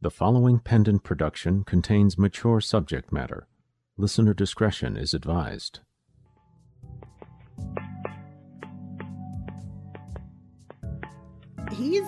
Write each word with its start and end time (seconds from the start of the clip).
The 0.00 0.12
following 0.12 0.60
pendant 0.60 1.02
production 1.02 1.64
contains 1.64 2.16
mature 2.16 2.60
subject 2.60 3.12
matter. 3.12 3.48
Listener 3.96 4.32
discretion 4.32 4.96
is 4.96 5.12
advised. 5.12 5.80
He's 11.72 12.06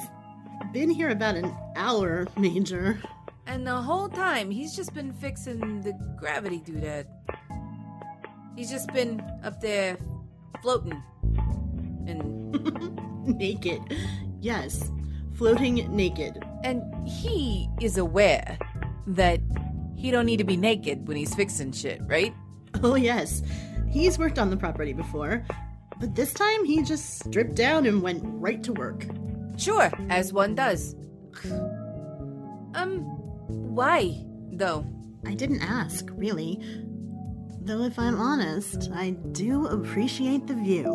been 0.72 0.88
here 0.88 1.08
about 1.08 1.34
an 1.34 1.52
hour, 1.74 2.28
Major. 2.36 3.00
And 3.48 3.66
the 3.66 3.82
whole 3.82 4.08
time, 4.08 4.52
he's 4.52 4.76
just 4.76 4.94
been 4.94 5.12
fixing 5.12 5.80
the 5.80 5.92
gravity 6.16 6.60
doodad. 6.60 7.06
He's 8.54 8.70
just 8.70 8.92
been 8.92 9.20
up 9.42 9.60
there 9.60 9.98
floating. 10.62 11.02
And 12.06 12.52
naked. 13.36 13.80
Yes, 14.40 14.92
floating 15.34 15.74
naked. 15.94 16.44
and 16.64 16.82
he 17.08 17.68
is 17.80 17.96
aware 17.96 18.58
that 19.06 19.40
he 19.96 20.10
don't 20.10 20.26
need 20.26 20.36
to 20.38 20.44
be 20.44 20.56
naked 20.56 21.08
when 21.08 21.16
he's 21.16 21.34
fixing 21.34 21.72
shit, 21.72 22.00
right? 22.06 22.34
Oh, 22.82 22.94
yes. 22.94 23.42
He's 23.90 24.18
worked 24.18 24.38
on 24.38 24.50
the 24.50 24.56
property 24.56 24.92
before, 24.92 25.44
but 25.98 26.14
this 26.14 26.32
time 26.32 26.64
he 26.64 26.82
just 26.82 27.18
stripped 27.24 27.54
down 27.54 27.86
and 27.86 28.00
went 28.02 28.22
right 28.24 28.62
to 28.62 28.72
work. 28.72 29.06
Sure, 29.56 29.90
as 30.08 30.32
one 30.32 30.54
does. 30.54 30.94
Um, 32.74 33.00
why, 33.48 34.24
though? 34.52 34.86
I 35.26 35.34
didn't 35.34 35.62
ask, 35.62 36.06
really. 36.12 36.60
Though, 37.62 37.82
if 37.82 37.98
I'm 37.98 38.16
honest, 38.16 38.90
I 38.94 39.10
do 39.32 39.66
appreciate 39.66 40.46
the 40.46 40.54
view. 40.54 40.94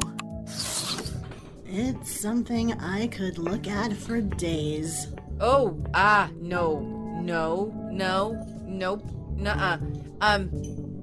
It's 1.78 2.22
something 2.22 2.72
I 2.80 3.08
could 3.08 3.38
look 3.38 3.68
at 3.68 3.92
for 3.92 4.22
days. 4.22 5.08
Oh, 5.42 5.78
ah, 5.94 6.30
no, 6.40 6.80
no, 7.22 7.66
no, 7.92 8.32
nope, 8.64 9.04
nuh-uh. 9.36 9.80
Um, 10.22 10.50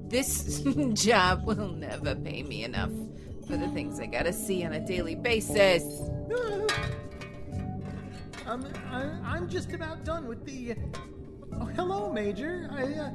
this 0.09 0.63
job 0.95 1.45
will 1.45 1.75
never 1.75 2.15
pay 2.15 2.43
me 2.43 2.65
enough 2.65 2.89
for 3.47 3.59
the 3.59 3.69
things 3.69 4.01
I 4.01 4.07
gotta 4.07 4.33
see 4.33 4.65
on 4.65 4.73
a 4.73 4.81
daily 4.81 5.15
basis. 5.15 5.85
Um, 8.45 8.67
I, 8.91 9.03
I'm 9.25 9.49
just 9.49 9.73
about 9.73 10.05
done 10.05 10.27
with 10.27 10.45
the. 10.45 10.75
Oh, 11.61 11.67
hello, 11.67 12.13
Major. 12.13 12.69
I. 12.73 12.83
Uh, 12.83 13.11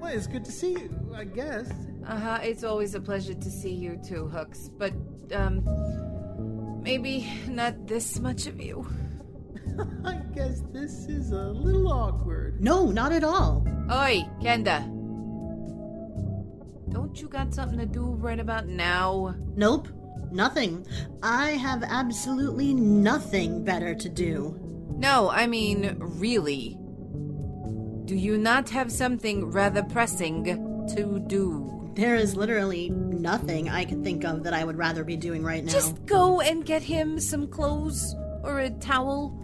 well, 0.00 0.10
it's 0.10 0.26
good 0.26 0.46
to 0.46 0.50
see 0.50 0.72
you. 0.72 1.14
I 1.14 1.24
guess. 1.24 1.70
Uh-huh, 2.08 2.38
it's 2.42 2.64
always 2.64 2.94
a 2.94 3.00
pleasure 3.00 3.34
to 3.34 3.50
see 3.50 3.74
you 3.74 4.00
too, 4.02 4.28
Hooks, 4.28 4.70
but, 4.78 4.94
um, 5.34 5.62
maybe 6.86 7.28
not 7.48 7.88
this 7.88 8.20
much 8.20 8.46
of 8.46 8.60
you. 8.60 8.86
I 10.04 10.14
guess 10.32 10.62
this 10.72 11.06
is 11.06 11.32
a 11.32 11.48
little 11.48 11.92
awkward. 11.92 12.60
No, 12.62 12.92
not 12.92 13.10
at 13.10 13.24
all. 13.24 13.66
Oi, 13.90 14.22
Kenda. 14.40 14.86
Don't 16.88 17.20
you 17.20 17.28
got 17.28 17.52
something 17.52 17.78
to 17.80 17.86
do 17.86 18.04
right 18.04 18.38
about 18.38 18.68
now? 18.68 19.34
Nope, 19.56 19.88
nothing. 20.30 20.86
I 21.24 21.50
have 21.50 21.82
absolutely 21.82 22.72
nothing 22.72 23.64
better 23.64 23.92
to 23.96 24.08
do. 24.08 24.56
No, 24.96 25.28
I 25.28 25.48
mean, 25.48 25.96
really. 25.98 26.78
Do 28.04 28.14
you 28.14 28.38
not 28.38 28.70
have 28.70 28.92
something 28.92 29.50
rather 29.50 29.82
pressing 29.82 30.44
to 30.94 31.18
do? 31.26 31.75
There 31.96 32.14
is 32.14 32.36
literally 32.36 32.90
nothing 32.90 33.70
I 33.70 33.86
can 33.86 34.04
think 34.04 34.22
of 34.22 34.44
that 34.44 34.52
I 34.52 34.64
would 34.64 34.76
rather 34.76 35.02
be 35.02 35.16
doing 35.16 35.42
right 35.42 35.64
now. 35.64 35.72
Just 35.72 36.04
go 36.04 36.42
and 36.42 36.62
get 36.62 36.82
him 36.82 37.18
some 37.18 37.48
clothes, 37.48 38.14
or 38.42 38.60
a 38.60 38.68
towel, 38.68 39.34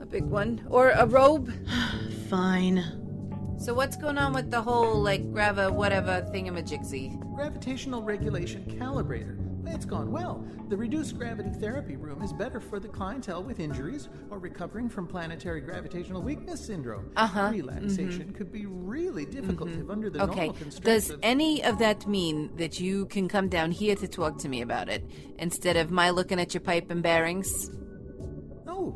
a 0.00 0.06
big 0.06 0.24
one, 0.24 0.66
or 0.70 0.92
a 0.92 1.04
robe. 1.04 1.52
fine. 2.30 2.82
So, 3.58 3.74
what's 3.74 3.96
going 3.96 4.16
on 4.16 4.32
with 4.32 4.50
the 4.50 4.62
whole, 4.62 4.94
like, 4.94 5.30
grava 5.30 5.70
whatever 5.70 6.26
thingamajigsy? 6.32 7.34
Gravitational 7.34 8.02
regulation 8.02 8.64
calibrator. 8.80 9.39
It's 9.72 9.84
gone 9.84 10.10
well. 10.10 10.44
The 10.68 10.76
reduced 10.76 11.16
gravity 11.16 11.50
therapy 11.50 11.96
room 11.96 12.22
is 12.22 12.32
better 12.32 12.60
for 12.60 12.80
the 12.80 12.88
clientele 12.88 13.42
with 13.42 13.60
injuries 13.60 14.08
or 14.28 14.38
recovering 14.38 14.88
from 14.88 15.06
planetary 15.06 15.60
gravitational 15.60 16.22
weakness 16.22 16.66
syndrome. 16.66 17.10
Uh-huh. 17.16 17.50
Relaxation 17.52 18.32
could 18.32 18.50
be 18.52 18.66
really 18.66 19.24
difficult 19.24 19.70
if 19.70 19.88
under 19.88 20.10
the 20.10 20.22
Okay, 20.24 20.46
normal 20.46 20.54
constraints 20.54 20.80
does 20.80 21.10
of. 21.10 21.20
any 21.22 21.62
of 21.64 21.78
that 21.78 22.06
mean 22.06 22.50
that 22.56 22.80
you 22.80 23.06
can 23.06 23.28
come 23.28 23.48
down 23.48 23.70
here 23.70 23.94
to 23.96 24.08
talk 24.08 24.38
to 24.38 24.48
me 24.48 24.60
about 24.60 24.88
it 24.88 25.04
instead 25.38 25.76
of 25.76 25.90
my 25.90 26.10
looking 26.10 26.40
at 26.40 26.52
your 26.52 26.60
pipe 26.60 26.90
and 26.90 27.02
bearings? 27.02 27.70
Oh, 28.66 28.94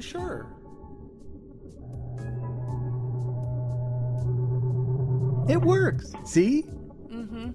sure. 0.00 0.46
It 5.48 5.62
works. 5.62 6.12
See? 6.24 6.64
Mm 7.08 7.28
hmm. 7.28 7.50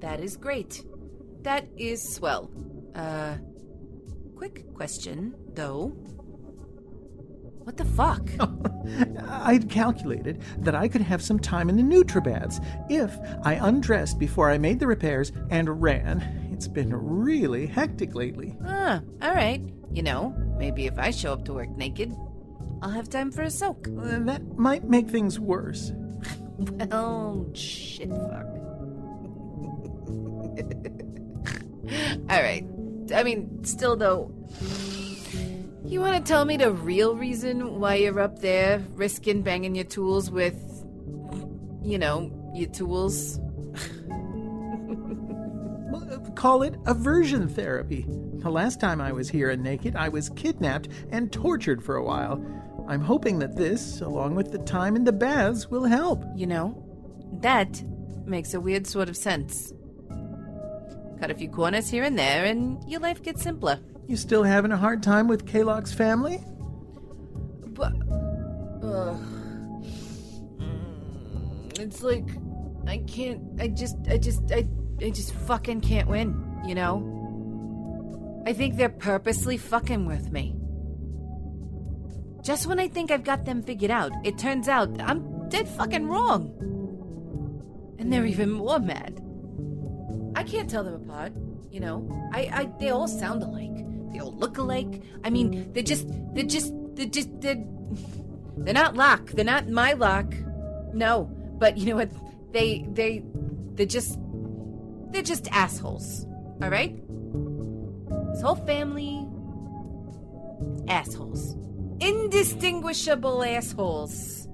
That 0.00 0.20
is 0.20 0.36
great. 0.36 0.82
That 1.46 1.68
is 1.76 2.02
swell. 2.02 2.50
Uh, 2.92 3.36
quick 4.34 4.74
question, 4.74 5.32
though. 5.54 5.92
What 7.62 7.76
the 7.76 7.84
fuck? 7.84 8.28
I'd 9.28 9.70
calculated 9.70 10.42
that 10.58 10.74
I 10.74 10.88
could 10.88 11.02
have 11.02 11.22
some 11.22 11.38
time 11.38 11.68
in 11.68 11.76
the 11.76 11.84
Nutribaths 11.84 12.58
if 12.90 13.16
I 13.44 13.54
undressed 13.54 14.18
before 14.18 14.50
I 14.50 14.58
made 14.58 14.80
the 14.80 14.88
repairs 14.88 15.30
and 15.48 15.80
ran. 15.80 16.50
It's 16.52 16.66
been 16.66 16.92
really 16.92 17.66
hectic 17.66 18.16
lately. 18.16 18.58
ah, 18.66 19.00
all 19.22 19.32
right. 19.32 19.62
You 19.92 20.02
know, 20.02 20.34
maybe 20.58 20.86
if 20.86 20.98
I 20.98 21.12
show 21.12 21.32
up 21.32 21.44
to 21.44 21.54
work 21.54 21.70
naked, 21.76 22.12
I'll 22.82 22.90
have 22.90 23.08
time 23.08 23.30
for 23.30 23.42
a 23.42 23.52
soak. 23.52 23.86
Uh, 23.86 24.18
that 24.24 24.58
might 24.58 24.88
make 24.88 25.08
things 25.08 25.38
worse. 25.38 25.92
Well, 26.58 27.46
shit, 27.52 28.08
fuck. 28.08 28.46
all 32.30 32.42
right. 32.42 32.64
I 33.14 33.22
mean, 33.22 33.64
still 33.64 33.96
though. 33.96 34.32
You 35.84 36.00
want 36.00 36.16
to 36.16 36.28
tell 36.28 36.44
me 36.44 36.56
the 36.56 36.72
real 36.72 37.14
reason 37.14 37.78
why 37.78 37.94
you're 37.96 38.18
up 38.18 38.40
there 38.40 38.82
risking 38.94 39.42
banging 39.42 39.76
your 39.76 39.84
tools 39.84 40.30
with, 40.30 40.56
you 41.82 41.98
know, 41.98 42.30
your 42.54 42.68
tools? 42.70 43.40
Well, 45.88 46.02
uh, 46.12 46.30
Call 46.32 46.62
it 46.62 46.74
aversion 46.86 47.48
therapy. 47.48 48.04
The 48.08 48.50
last 48.50 48.80
time 48.80 49.00
I 49.00 49.12
was 49.12 49.28
here 49.28 49.50
and 49.50 49.62
naked, 49.62 49.94
I 49.94 50.08
was 50.08 50.30
kidnapped 50.30 50.88
and 51.10 51.32
tortured 51.32 51.80
for 51.82 51.94
a 51.94 52.04
while. 52.04 52.44
I'm 52.88 53.00
hoping 53.00 53.38
that 53.38 53.56
this, 53.56 54.00
along 54.00 54.34
with 54.34 54.50
the 54.50 54.58
time 54.58 54.96
in 54.96 55.04
the 55.04 55.12
baths, 55.12 55.70
will 55.70 55.84
help. 55.84 56.24
You 56.34 56.48
know, 56.48 56.84
that 57.40 57.82
makes 58.26 58.52
a 58.52 58.60
weird 58.60 58.86
sort 58.86 59.08
of 59.08 59.16
sense. 59.16 59.72
Cut 61.20 61.30
a 61.30 61.34
few 61.34 61.48
corners 61.48 61.88
here 61.88 62.04
and 62.04 62.18
there, 62.18 62.44
and 62.44 62.82
your 62.88 63.00
life 63.00 63.22
gets 63.22 63.42
simpler. 63.42 63.78
You 64.06 64.16
still 64.16 64.42
having 64.42 64.72
a 64.72 64.76
hard 64.76 65.02
time 65.02 65.28
with 65.28 65.46
Kalok's 65.46 65.92
family? 65.92 66.40
But, 67.68 67.92
ugh. 68.82 69.20
Mm, 70.58 71.78
it's 71.78 72.02
like 72.02 72.28
I 72.86 72.98
can't. 72.98 73.42
I 73.60 73.68
just. 73.68 73.96
I 74.08 74.18
just. 74.18 74.52
I. 74.52 74.68
I 75.00 75.10
just 75.10 75.34
fucking 75.34 75.80
can't 75.80 76.08
win. 76.08 76.60
You 76.66 76.74
know. 76.74 78.42
I 78.46 78.52
think 78.52 78.76
they're 78.76 78.88
purposely 78.88 79.56
fucking 79.56 80.06
with 80.06 80.30
me. 80.30 80.54
Just 82.42 82.68
when 82.68 82.78
I 82.78 82.86
think 82.86 83.10
I've 83.10 83.24
got 83.24 83.44
them 83.44 83.62
figured 83.62 83.90
out, 83.90 84.12
it 84.24 84.38
turns 84.38 84.68
out 84.68 85.00
I'm 85.00 85.48
dead 85.48 85.68
fucking 85.68 86.06
wrong. 86.06 86.52
And 87.98 88.12
they're 88.12 88.24
even 88.24 88.52
more 88.52 88.78
mad. 88.78 89.20
I 90.36 90.44
can't 90.44 90.68
tell 90.68 90.84
them 90.84 90.94
apart. 90.94 91.32
You 91.70 91.80
know, 91.80 92.30
I, 92.32 92.40
I, 92.52 92.70
they 92.78 92.90
all 92.90 93.08
sound 93.08 93.42
alike. 93.42 94.12
They 94.12 94.20
all 94.20 94.34
look 94.36 94.58
alike. 94.58 95.02
I 95.24 95.30
mean, 95.30 95.72
they're 95.72 95.82
just, 95.82 96.06
they're 96.34 96.44
just, 96.44 96.72
they're 96.94 97.06
just, 97.06 97.40
they're, 97.40 97.64
they're 98.58 98.74
not 98.74 98.94
Locke. 98.94 99.30
They're 99.30 99.44
not 99.46 99.68
my 99.68 99.94
Locke. 99.94 100.34
No, 100.92 101.24
but 101.58 101.78
you 101.78 101.86
know 101.86 101.96
what? 101.96 102.10
They, 102.52 102.86
they, 102.92 103.24
they're 103.74 103.86
just, 103.86 104.18
they're 105.10 105.22
just 105.22 105.48
assholes. 105.52 106.26
All 106.62 106.70
right. 106.70 106.94
His 108.30 108.42
whole 108.42 108.56
family, 108.56 109.26
assholes, 110.88 111.56
indistinguishable 112.00 113.42
assholes. 113.42 114.48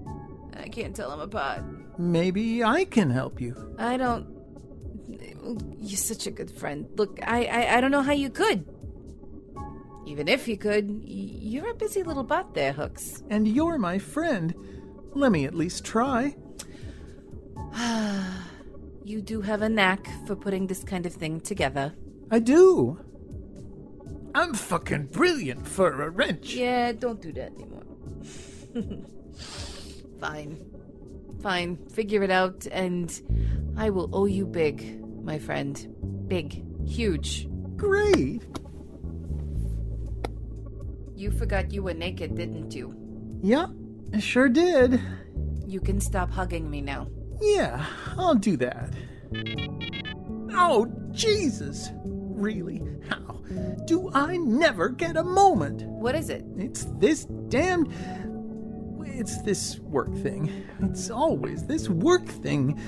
I 0.56 0.68
can't 0.68 0.94
tell 0.94 1.10
them 1.10 1.20
apart. 1.20 1.62
Maybe 1.98 2.62
I 2.62 2.84
can 2.84 3.10
help 3.10 3.40
you. 3.40 3.74
I 3.78 3.96
don't. 3.96 4.41
You're 5.80 5.96
such 5.96 6.26
a 6.26 6.30
good 6.30 6.50
friend. 6.50 6.88
Look, 6.96 7.18
I, 7.22 7.44
I, 7.44 7.76
I 7.76 7.80
don't 7.80 7.90
know 7.90 8.02
how 8.02 8.12
you 8.12 8.30
could. 8.30 8.64
Even 10.06 10.28
if 10.28 10.48
you 10.48 10.56
could, 10.56 11.02
you're 11.04 11.70
a 11.70 11.74
busy 11.74 12.02
little 12.02 12.24
butt 12.24 12.54
there, 12.54 12.72
Hooks. 12.72 13.22
And 13.30 13.46
you're 13.46 13.78
my 13.78 13.98
friend. 13.98 14.54
Let 15.14 15.32
me 15.32 15.44
at 15.44 15.54
least 15.54 15.84
try. 15.84 16.36
Ah. 17.74 18.48
You 19.04 19.20
do 19.20 19.40
have 19.40 19.62
a 19.62 19.68
knack 19.68 20.06
for 20.28 20.36
putting 20.36 20.68
this 20.68 20.84
kind 20.84 21.06
of 21.06 21.12
thing 21.12 21.40
together. 21.40 21.92
I 22.30 22.38
do. 22.38 23.00
I'm 24.32 24.54
fucking 24.54 25.06
brilliant 25.06 25.66
for 25.66 26.02
a 26.02 26.08
wrench. 26.08 26.54
Yeah, 26.54 26.92
don't 26.92 27.20
do 27.20 27.32
that 27.32 27.52
anymore. 27.52 27.82
Fine. 30.20 30.64
Fine. 31.42 31.78
Figure 31.88 32.22
it 32.22 32.30
out, 32.30 32.66
and 32.70 33.74
I 33.76 33.90
will 33.90 34.08
owe 34.12 34.26
you 34.26 34.46
big, 34.46 35.01
my 35.22 35.38
friend. 35.38 35.94
Big. 36.28 36.64
Huge. 36.86 37.48
Great. 37.76 38.42
You 41.14 41.30
forgot 41.30 41.72
you 41.72 41.82
were 41.82 41.94
naked, 41.94 42.34
didn't 42.34 42.74
you? 42.74 42.94
Yeah, 43.42 43.66
I 44.12 44.18
sure 44.18 44.48
did. 44.48 45.00
You 45.66 45.80
can 45.80 46.00
stop 46.00 46.30
hugging 46.30 46.68
me 46.70 46.80
now. 46.80 47.08
Yeah, 47.40 47.84
I'll 48.18 48.34
do 48.34 48.56
that. 48.58 48.92
Oh, 50.54 50.86
Jesus! 51.12 51.90
Really? 52.04 52.82
How? 53.08 53.40
Do 53.86 54.10
I 54.14 54.36
never 54.36 54.88
get 54.88 55.16
a 55.16 55.24
moment? 55.24 55.82
What 55.82 56.14
is 56.14 56.28
it? 56.28 56.44
It's 56.56 56.86
this 56.98 57.24
damned. 57.48 57.92
It's 59.04 59.42
this 59.42 59.78
work 59.80 60.14
thing. 60.16 60.50
It's 60.80 61.10
always 61.10 61.66
this 61.66 61.88
work 61.88 62.26
thing. 62.26 62.80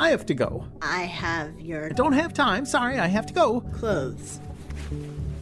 I 0.00 0.08
have 0.10 0.24
to 0.26 0.34
go. 0.34 0.66
I 0.80 1.02
have 1.02 1.60
your 1.60 1.84
I 1.84 1.88
don't 1.90 2.14
have 2.14 2.32
time. 2.32 2.64
Sorry, 2.64 2.98
I 2.98 3.06
have 3.06 3.26
to 3.26 3.34
go. 3.34 3.60
clothes. 3.60 4.40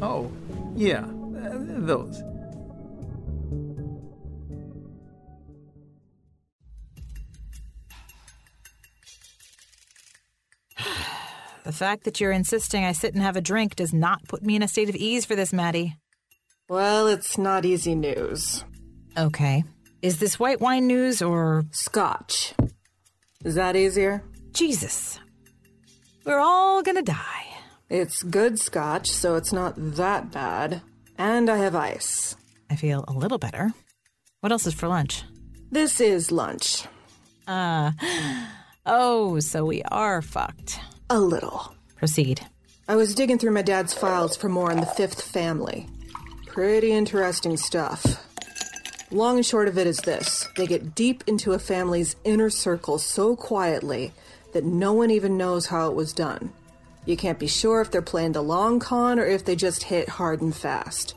Oh, 0.02 0.32
yeah, 0.75 1.05
uh, 1.05 1.58
those. 1.58 2.20
The 11.64 11.72
fact 11.72 12.05
that 12.05 12.19
you're 12.19 12.32
insisting 12.32 12.82
I 12.84 12.93
sit 12.93 13.12
and 13.12 13.22
have 13.22 13.37
a 13.37 13.43
drink 13.43 13.76
does 13.76 13.93
not 13.93 14.26
put 14.26 14.43
me 14.43 14.56
in 14.56 14.62
a 14.62 14.69
state 14.69 14.88
of 14.88 14.96
ease 14.96 15.26
for 15.26 15.37
this, 15.37 15.52
Maddie. 15.52 15.96
Well, 16.66 17.06
it's 17.08 17.37
not 17.37 17.66
easy 17.66 17.94
news. 17.94 18.64
Okay. 19.19 19.64
Is 20.00 20.19
this 20.19 20.40
white 20.40 20.62
wine 20.62 20.87
news 20.87 21.20
or. 21.20 21.66
Scotch. 21.70 22.55
Is 23.44 23.55
that 23.56 23.76
easier? 23.76 24.25
Jesus. 24.52 25.18
We're 26.24 26.38
all 26.40 26.82
gonna 26.82 27.02
die. 27.02 27.46
It's 27.88 28.22
good 28.22 28.58
scotch, 28.58 29.08
so 29.10 29.36
it's 29.36 29.52
not 29.52 29.74
that 29.76 30.30
bad. 30.30 30.82
And 31.16 31.48
I 31.48 31.56
have 31.58 31.74
ice. 31.74 32.36
I 32.70 32.76
feel 32.76 33.04
a 33.08 33.12
little 33.12 33.38
better. 33.38 33.72
What 34.40 34.52
else 34.52 34.66
is 34.66 34.74
for 34.74 34.88
lunch? 34.88 35.24
This 35.70 36.00
is 36.00 36.30
lunch. 36.32 36.86
Uh. 37.46 37.92
Oh, 38.90 39.38
so 39.40 39.66
we 39.66 39.82
are 39.82 40.22
fucked. 40.22 40.80
A 41.10 41.20
little. 41.20 41.74
Proceed. 41.96 42.40
I 42.88 42.96
was 42.96 43.14
digging 43.14 43.36
through 43.36 43.50
my 43.50 43.60
dad's 43.60 43.92
files 43.92 44.34
for 44.34 44.48
more 44.48 44.70
on 44.70 44.80
the 44.80 44.86
fifth 44.86 45.20
family. 45.20 45.86
Pretty 46.46 46.92
interesting 46.92 47.58
stuff. 47.58 48.02
Long 49.10 49.37
and 49.37 49.46
short 49.46 49.69
of 49.69 49.78
it 49.78 49.87
is 49.87 49.99
this 49.99 50.49
they 50.56 50.66
get 50.66 50.94
deep 50.94 51.25
into 51.26 51.52
a 51.52 51.58
family's 51.58 52.16
inner 52.25 52.50
circle 52.50 52.99
so 52.99 53.34
quietly 53.34 54.12
that 54.52 54.64
no 54.64 54.93
one 54.93 55.10
even 55.10 55.38
knows 55.38 55.66
how 55.66 55.88
it 55.88 55.94
was 55.94 56.12
done. 56.12 56.52
You 57.06 57.16
can't 57.16 57.38
be 57.38 57.46
sure 57.46 57.81
if 57.81 57.90
they're 57.90 58.02
playing 58.02 58.32
the 58.32 58.43
long 58.43 58.81
con 58.81 59.19
or 59.19 59.25
if 59.25 59.44
they 59.44 59.56
just 59.56 59.84
hit 59.84 60.08
hard 60.08 60.43
and 60.43 60.55
fast. 60.55 61.14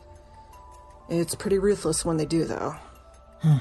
It's 1.09 1.35
pretty 1.35 1.59
ruthless 1.59 2.05
when 2.05 2.15
they 2.15 2.25
do, 2.25 2.45
though. 2.45 2.75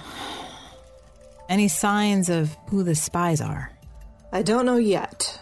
Any 1.49 1.67
signs 1.67 2.29
of 2.29 2.57
who 2.69 2.85
the 2.85 2.95
spies 2.95 3.41
are? 3.41 3.73
I 4.33 4.43
don't 4.43 4.67
know 4.67 4.77
yet. 4.77 5.41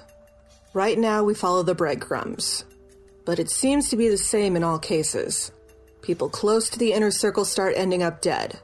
Right 0.73 0.99
now, 0.99 1.25
we 1.25 1.35
follow 1.35 1.63
the 1.63 1.75
breadcrumbs. 1.75 2.65
But 3.27 3.39
it 3.39 3.51
seems 3.51 3.91
to 3.91 3.97
be 3.97 4.09
the 4.09 4.17
same 4.17 4.57
in 4.57 4.65
all 4.65 4.79
cases. 4.79 5.53
People 6.01 6.31
close 6.31 6.71
to 6.71 6.79
the 6.79 6.95
inner 6.95 7.11
circle 7.11 7.45
start 7.45 7.75
ending 7.77 8.03
up 8.03 8.23
dead. 8.23 8.59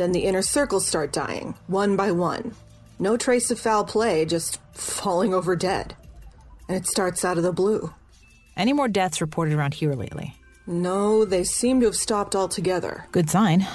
Then 0.00 0.12
the 0.12 0.24
inner 0.24 0.40
circles 0.40 0.86
start 0.86 1.12
dying, 1.12 1.54
one 1.66 1.94
by 1.94 2.10
one. 2.10 2.54
No 2.98 3.18
trace 3.18 3.50
of 3.50 3.60
foul 3.60 3.84
play, 3.84 4.24
just 4.24 4.58
falling 4.72 5.34
over 5.34 5.54
dead. 5.54 5.94
And 6.68 6.78
it 6.78 6.86
starts 6.86 7.22
out 7.22 7.36
of 7.36 7.42
the 7.42 7.52
blue. 7.52 7.92
Any 8.56 8.72
more 8.72 8.88
deaths 8.88 9.20
reported 9.20 9.52
around 9.52 9.74
here 9.74 9.92
lately? 9.92 10.34
No, 10.66 11.26
they 11.26 11.44
seem 11.44 11.80
to 11.80 11.86
have 11.86 11.96
stopped 11.96 12.34
altogether. 12.34 13.04
Good 13.12 13.28
sign. 13.28 13.66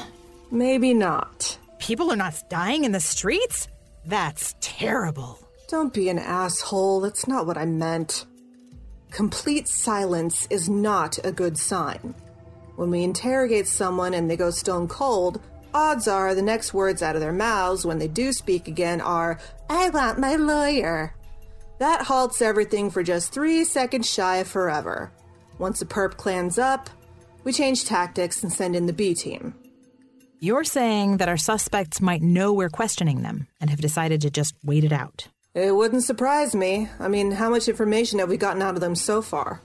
Maybe 0.49 0.95
not. 0.95 1.59
People 1.77 2.11
are 2.11 2.15
not 2.15 2.41
dying 2.49 2.85
in 2.85 2.91
the 2.91 2.99
streets? 2.99 3.67
That's 4.03 4.55
terrible. 4.61 5.37
Don't 5.67 5.93
be 5.93 6.09
an 6.09 6.17
asshole. 6.17 7.01
That's 7.01 7.27
not 7.27 7.45
what 7.45 7.59
I 7.59 7.65
meant. 7.65 8.25
Complete 9.11 9.67
silence 9.67 10.47
is 10.49 10.69
not 10.69 11.19
a 11.23 11.31
good 11.31 11.55
sign. 11.59 12.15
When 12.77 12.89
we 12.89 13.03
interrogate 13.03 13.67
someone 13.67 14.15
and 14.15 14.27
they 14.27 14.35
go 14.35 14.49
stone 14.49 14.87
cold, 14.87 15.39
odds 15.75 16.07
are 16.07 16.33
the 16.33 16.41
next 16.41 16.73
words 16.73 17.03
out 17.03 17.15
of 17.15 17.21
their 17.21 17.33
mouths 17.33 17.85
when 17.85 17.99
they 17.99 18.07
do 18.07 18.31
speak 18.31 18.69
again 18.69 19.01
are, 19.01 19.37
I 19.69 19.89
want 19.89 20.17
my 20.17 20.37
lawyer. 20.37 21.13
That 21.79 22.03
halts 22.03 22.41
everything 22.41 22.89
for 22.89 23.03
just 23.03 23.33
three 23.33 23.65
seconds 23.65 24.09
shy 24.09 24.37
of 24.37 24.47
forever. 24.47 25.11
Once 25.59 25.79
the 25.79 25.85
perp 25.85 26.15
clans 26.15 26.57
up, 26.57 26.89
we 27.43 27.51
change 27.51 27.83
tactics 27.83 28.41
and 28.41 28.53
send 28.53 28.73
in 28.73 28.85
the 28.85 28.93
B 28.93 29.13
team. 29.13 29.53
You're 30.39 30.63
saying 30.63 31.17
that 31.17 31.27
our 31.27 31.37
suspects 31.37 31.99
might 31.99 32.21
know 32.21 32.53
we're 32.53 32.69
questioning 32.69 33.21
them 33.21 33.47
and 33.59 33.69
have 33.69 33.81
decided 33.81 34.21
to 34.21 34.31
just 34.31 34.55
wait 34.63 34.85
it 34.85 34.93
out. 34.93 35.27
It 35.53 35.75
wouldn't 35.75 36.03
surprise 36.05 36.55
me. 36.55 36.87
I 37.01 37.09
mean, 37.09 37.31
how 37.31 37.49
much 37.49 37.67
information 37.67 38.19
have 38.19 38.29
we 38.29 38.37
gotten 38.37 38.61
out 38.61 38.75
of 38.75 38.81
them 38.81 38.95
so 38.95 39.21
far? 39.21 39.59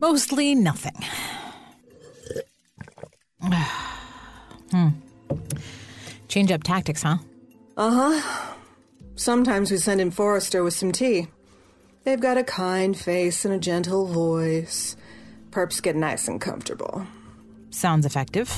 Mostly 0.00 0.54
nothing. 0.54 1.04
hmm. 4.74 4.88
Change 6.28 6.50
up 6.50 6.62
tactics, 6.64 7.02
huh? 7.02 7.18
Uh 7.76 7.90
huh. 8.20 8.54
Sometimes 9.14 9.70
we 9.70 9.76
send 9.76 10.00
in 10.00 10.10
Forrester 10.10 10.64
with 10.64 10.74
some 10.74 10.90
tea. 10.90 11.28
They've 12.02 12.20
got 12.20 12.36
a 12.36 12.44
kind 12.44 12.96
face 12.96 13.44
and 13.44 13.54
a 13.54 13.58
gentle 13.58 14.06
voice. 14.06 14.96
Perps 15.50 15.80
get 15.80 15.96
nice 15.96 16.26
and 16.26 16.40
comfortable. 16.40 17.06
Sounds 17.70 18.04
effective. 18.04 18.52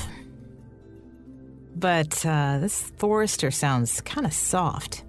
But 1.75 2.25
uh, 2.25 2.57
this 2.59 2.91
Forrester 2.97 3.51
sounds 3.51 4.01
kind 4.01 4.25
of 4.25 4.33
soft. 4.33 5.03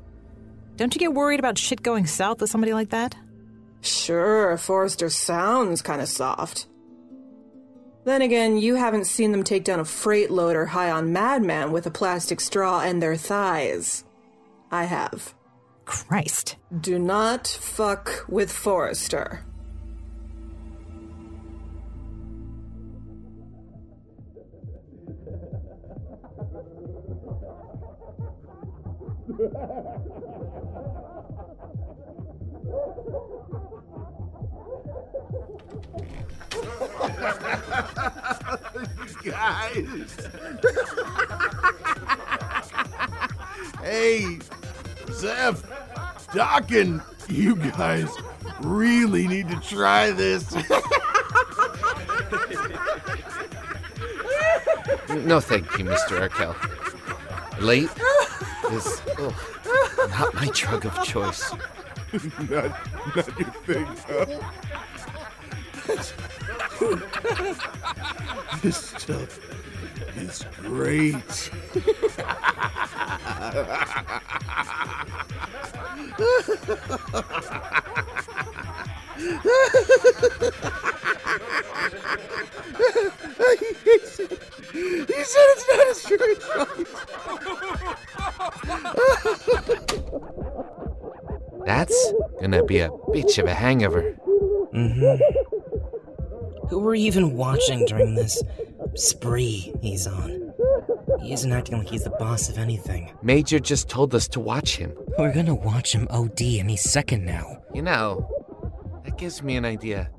Don't 0.76 0.94
you 0.94 0.98
get 0.98 1.14
worried 1.14 1.40
about 1.40 1.56
shit 1.56 1.82
going 1.82 2.06
south 2.06 2.40
with 2.40 2.50
somebody 2.50 2.74
like 2.74 2.90
that? 2.90 3.16
Sure, 3.80 4.56
Forrester 4.58 5.08
sounds 5.08 5.80
kind 5.82 6.02
of 6.02 6.08
soft. 6.08 6.66
Then 8.08 8.22
again, 8.22 8.56
you 8.56 8.76
haven't 8.76 9.04
seen 9.04 9.32
them 9.32 9.44
take 9.44 9.64
down 9.64 9.80
a 9.80 9.84
freight 9.84 10.30
loader 10.30 10.64
high 10.64 10.90
on 10.90 11.12
Madman 11.12 11.72
with 11.72 11.84
a 11.84 11.90
plastic 11.90 12.40
straw 12.40 12.80
and 12.80 13.02
their 13.02 13.18
thighs. 13.18 14.02
I 14.70 14.84
have. 14.84 15.34
Christ. 15.84 16.56
Do 16.80 16.98
not 16.98 17.46
fuck 17.46 18.24
with 18.26 18.50
Forrester. 18.50 19.44
guys. 39.30 40.28
hey, 43.82 44.38
Zeph, 45.12 45.62
Doc, 46.34 46.70
and 46.72 47.00
you 47.28 47.56
guys 47.56 48.08
really 48.60 49.26
need 49.26 49.48
to 49.48 49.60
try 49.60 50.10
this. 50.10 50.54
No, 55.24 55.40
thank 55.40 55.78
you, 55.78 55.84
Mr. 55.84 56.20
Arkell. 56.20 56.54
Late 57.60 57.90
is 58.70 59.02
oh, 59.18 60.08
not 60.10 60.34
my 60.34 60.48
drug 60.52 60.86
of 60.86 61.02
choice. 61.02 61.52
not, 62.48 63.16
not 63.16 63.38
your 63.38 63.50
thing, 63.66 63.86
huh? 64.08 64.26
this 68.62 68.76
stuff 68.76 69.38
is 70.16 70.44
great. 70.60 71.14
he, 71.14 71.18
said, 84.04 84.30
he 84.72 85.24
said 85.24 85.46
it's 85.54 85.64
not 85.68 85.86
his 85.86 86.02
straight 86.02 86.40
That's 91.64 92.12
gonna 92.40 92.64
be 92.64 92.80
a 92.80 92.88
bitch 92.88 93.38
of 93.38 93.46
a 93.46 93.54
hangover. 93.54 94.16
Mm-hmm. 94.72 95.37
Who 96.70 96.80
were 96.80 96.94
even 96.94 97.34
watching 97.36 97.84
during 97.86 98.14
this 98.14 98.42
spree 98.94 99.72
he's 99.80 100.06
on? 100.06 100.52
He 101.20 101.32
isn't 101.32 101.52
acting 101.52 101.78
like 101.78 101.88
he's 101.88 102.04
the 102.04 102.10
boss 102.10 102.48
of 102.48 102.58
anything. 102.58 103.12
Major 103.22 103.58
just 103.58 103.88
told 103.88 104.14
us 104.14 104.28
to 104.28 104.40
watch 104.40 104.76
him. 104.76 104.92
We're 105.18 105.32
gonna 105.32 105.54
watch 105.54 105.94
him 105.94 106.06
OD 106.10 106.58
any 106.58 106.76
second 106.76 107.24
now. 107.24 107.62
You 107.74 107.82
know, 107.82 108.28
that 109.04 109.18
gives 109.18 109.42
me 109.42 109.56
an 109.56 109.64
idea. 109.64 110.10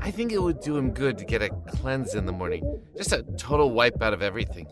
I 0.00 0.10
think 0.10 0.32
it 0.32 0.42
would 0.42 0.60
do 0.60 0.76
him 0.76 0.90
good 0.90 1.18
to 1.18 1.24
get 1.24 1.42
a 1.42 1.50
cleanse 1.50 2.14
in 2.14 2.26
the 2.26 2.32
morning. 2.32 2.80
Just 2.96 3.12
a 3.12 3.22
total 3.36 3.70
wipe 3.70 4.02
out 4.02 4.12
of 4.12 4.22
everything. 4.22 4.66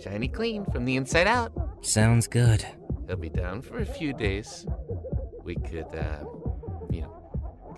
Shiny 0.00 0.28
clean 0.28 0.64
from 0.66 0.84
the 0.84 0.96
inside 0.96 1.26
out. 1.26 1.52
Sounds 1.82 2.26
good. 2.26 2.64
He'll 3.06 3.16
be 3.16 3.30
down 3.30 3.62
for 3.62 3.78
a 3.78 3.86
few 3.86 4.12
days. 4.12 4.66
We 5.42 5.56
could, 5.56 5.94
uh, 5.94 6.24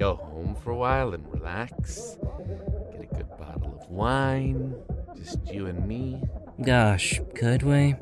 go 0.00 0.16
home 0.16 0.54
for 0.54 0.70
a 0.70 0.76
while 0.76 1.12
and 1.12 1.30
relax. 1.30 2.16
Get 2.90 3.02
a 3.02 3.14
good 3.14 3.28
bottle 3.38 3.78
of 3.78 3.90
wine. 3.90 4.74
Just 5.14 5.46
you 5.52 5.66
and 5.66 5.86
me. 5.86 6.22
Gosh, 6.62 7.20
could 7.34 7.62
we? 7.62 7.96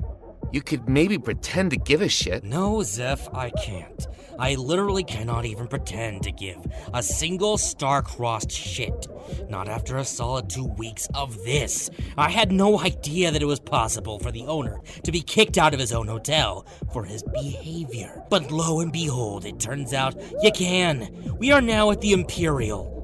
You 0.52 0.62
could 0.62 0.88
maybe 0.88 1.18
pretend 1.18 1.70
to 1.72 1.76
give 1.76 2.00
a 2.00 2.08
shit. 2.08 2.42
No, 2.42 2.82
Zeph, 2.82 3.28
I 3.34 3.50
can't. 3.50 4.06
I 4.38 4.54
literally 4.54 5.02
cannot 5.02 5.44
even 5.44 5.66
pretend 5.66 6.22
to 6.22 6.32
give 6.32 6.64
a 6.94 7.02
single 7.02 7.58
star-crossed 7.58 8.52
shit. 8.52 9.08
Not 9.50 9.68
after 9.68 9.96
a 9.96 10.04
solid 10.04 10.48
two 10.48 10.64
weeks 10.64 11.08
of 11.14 11.36
this. 11.44 11.90
I 12.16 12.30
had 12.30 12.52
no 12.52 12.78
idea 12.78 13.30
that 13.30 13.42
it 13.42 13.46
was 13.46 13.60
possible 13.60 14.18
for 14.20 14.30
the 14.30 14.46
owner 14.46 14.80
to 15.02 15.12
be 15.12 15.20
kicked 15.20 15.58
out 15.58 15.74
of 15.74 15.80
his 15.80 15.92
own 15.92 16.06
hotel 16.06 16.66
for 16.92 17.04
his 17.04 17.22
behavior. 17.24 18.22
But 18.30 18.50
lo 18.50 18.80
and 18.80 18.92
behold, 18.92 19.44
it 19.44 19.58
turns 19.58 19.92
out 19.92 20.14
you 20.42 20.52
can. 20.52 21.36
We 21.38 21.50
are 21.50 21.60
now 21.60 21.90
at 21.90 22.00
the 22.00 22.12
Imperial. 22.12 22.97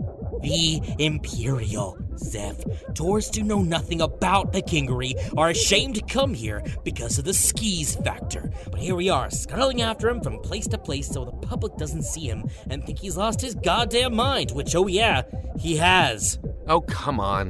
The 0.45 0.83
Imperial. 0.99 1.97
Zeph, 2.19 2.63
tourists 2.95 3.35
who 3.35 3.45
know 3.45 3.63
nothing 3.63 4.03
about 4.03 4.53
the 4.53 4.61
Kingery 4.61 5.15
are 5.39 5.49
ashamed 5.49 5.95
to 5.95 6.03
come 6.03 6.35
here 6.35 6.63
because 6.85 7.19
of 7.19 7.25
the 7.25 7.33
skis 7.33 7.97
factor. 7.97 8.51
But 8.71 8.79
here 8.79 8.95
we 8.95 9.09
are, 9.09 9.31
scuttling 9.31 9.81
after 9.81 10.07
him 10.07 10.21
from 10.21 10.39
place 10.41 10.67
to 10.69 10.77
place 10.77 11.09
so 11.09 11.25
the 11.25 11.33
public 11.33 11.77
doesn't 11.79 12.03
see 12.03 12.29
him 12.29 12.45
and 12.69 12.85
think 12.85 12.99
he's 12.99 13.17
lost 13.17 13.41
his 13.41 13.55
goddamn 13.55 14.15
mind, 14.15 14.51
which, 14.51 14.77
oh 14.77 14.87
yeah, 14.87 15.23
he 15.59 15.79
has. 15.79 16.39
Oh, 16.69 16.83
come 16.83 17.21
on. 17.21 17.49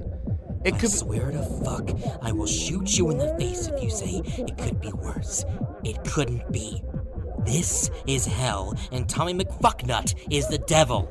It 0.65 0.75
could. 0.75 0.75
I 0.75 0.79
could 0.79 0.91
swear 0.93 1.31
to 1.33 1.43
fuck, 1.65 1.91
I 2.23 2.31
will 2.31 2.47
shoot 2.47 2.97
you 2.97 3.11
in 3.11 3.19
the 3.19 3.35
face 3.37 3.67
if 3.67 3.83
you 3.83 3.91
say 3.91 4.23
it 4.25 4.57
could 4.57 4.81
be 4.81 4.93
worse. 4.93 5.45
It 5.83 6.03
couldn't 6.05 6.53
be. 6.53 6.81
This 7.45 7.91
is 8.07 8.25
hell, 8.25 8.73
and 8.93 9.09
Tommy 9.09 9.35
McFucknut 9.35 10.15
is 10.31 10.47
the 10.47 10.59
devil. 10.59 11.11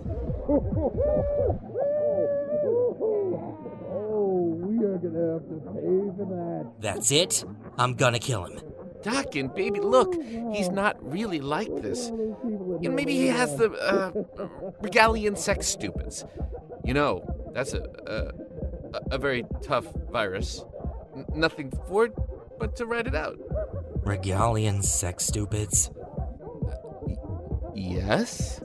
We 4.94 5.08
are 5.08 5.12
gonna 5.12 5.34
have 5.34 5.48
to 5.50 5.56
pay 5.74 6.18
for 6.18 6.26
that. 6.30 6.72
That's 6.82 7.12
it. 7.12 7.44
I'm 7.78 7.96
gonna 7.96 8.20
kill 8.20 8.46
him. 8.46 8.60
Doc 9.02 9.36
and 9.36 9.54
baby, 9.54 9.80
look, 9.82 10.14
he's 10.54 10.70
not 10.70 10.96
really 11.04 11.42
like 11.42 11.82
this. 11.82 12.10
You 12.10 12.78
know, 12.90 12.92
maybe 12.92 13.14
he 13.16 13.28
has 13.28 13.56
the 13.58 13.72
uh, 13.72 14.12
regalian 14.82 15.38
sex 15.38 15.68
stupids. 15.68 16.24
You 16.86 16.94
know, 16.94 17.24
that's 17.54 17.74
a 17.74 17.84
a, 18.08 19.16
a 19.16 19.18
very 19.18 19.46
tough 19.62 19.88
virus. 20.12 20.64
N- 21.16 21.26
nothing 21.36 21.72
for 21.88 22.06
it 22.06 22.14
but 22.60 22.76
to 22.78 22.86
write 22.86 23.08
it 23.08 23.16
out. 23.16 23.38
Regalian 24.06 24.84
sex 24.84 25.26
stupids. 25.26 25.90
Yes? 27.76 28.62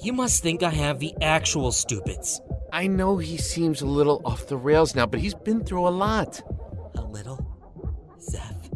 You 0.00 0.12
must 0.12 0.42
think 0.42 0.62
I 0.62 0.70
have 0.70 1.00
the 1.00 1.14
actual 1.20 1.72
stupids. 1.72 2.40
I 2.72 2.86
know 2.86 3.16
he 3.16 3.38
seems 3.38 3.80
a 3.80 3.86
little 3.86 4.20
off 4.24 4.46
the 4.46 4.56
rails 4.56 4.94
now, 4.94 5.06
but 5.06 5.20
he's 5.20 5.34
been 5.34 5.64
through 5.64 5.88
a 5.88 5.90
lot. 5.90 6.40
A 6.96 7.02
little? 7.02 7.44
Zeph. 8.20 8.70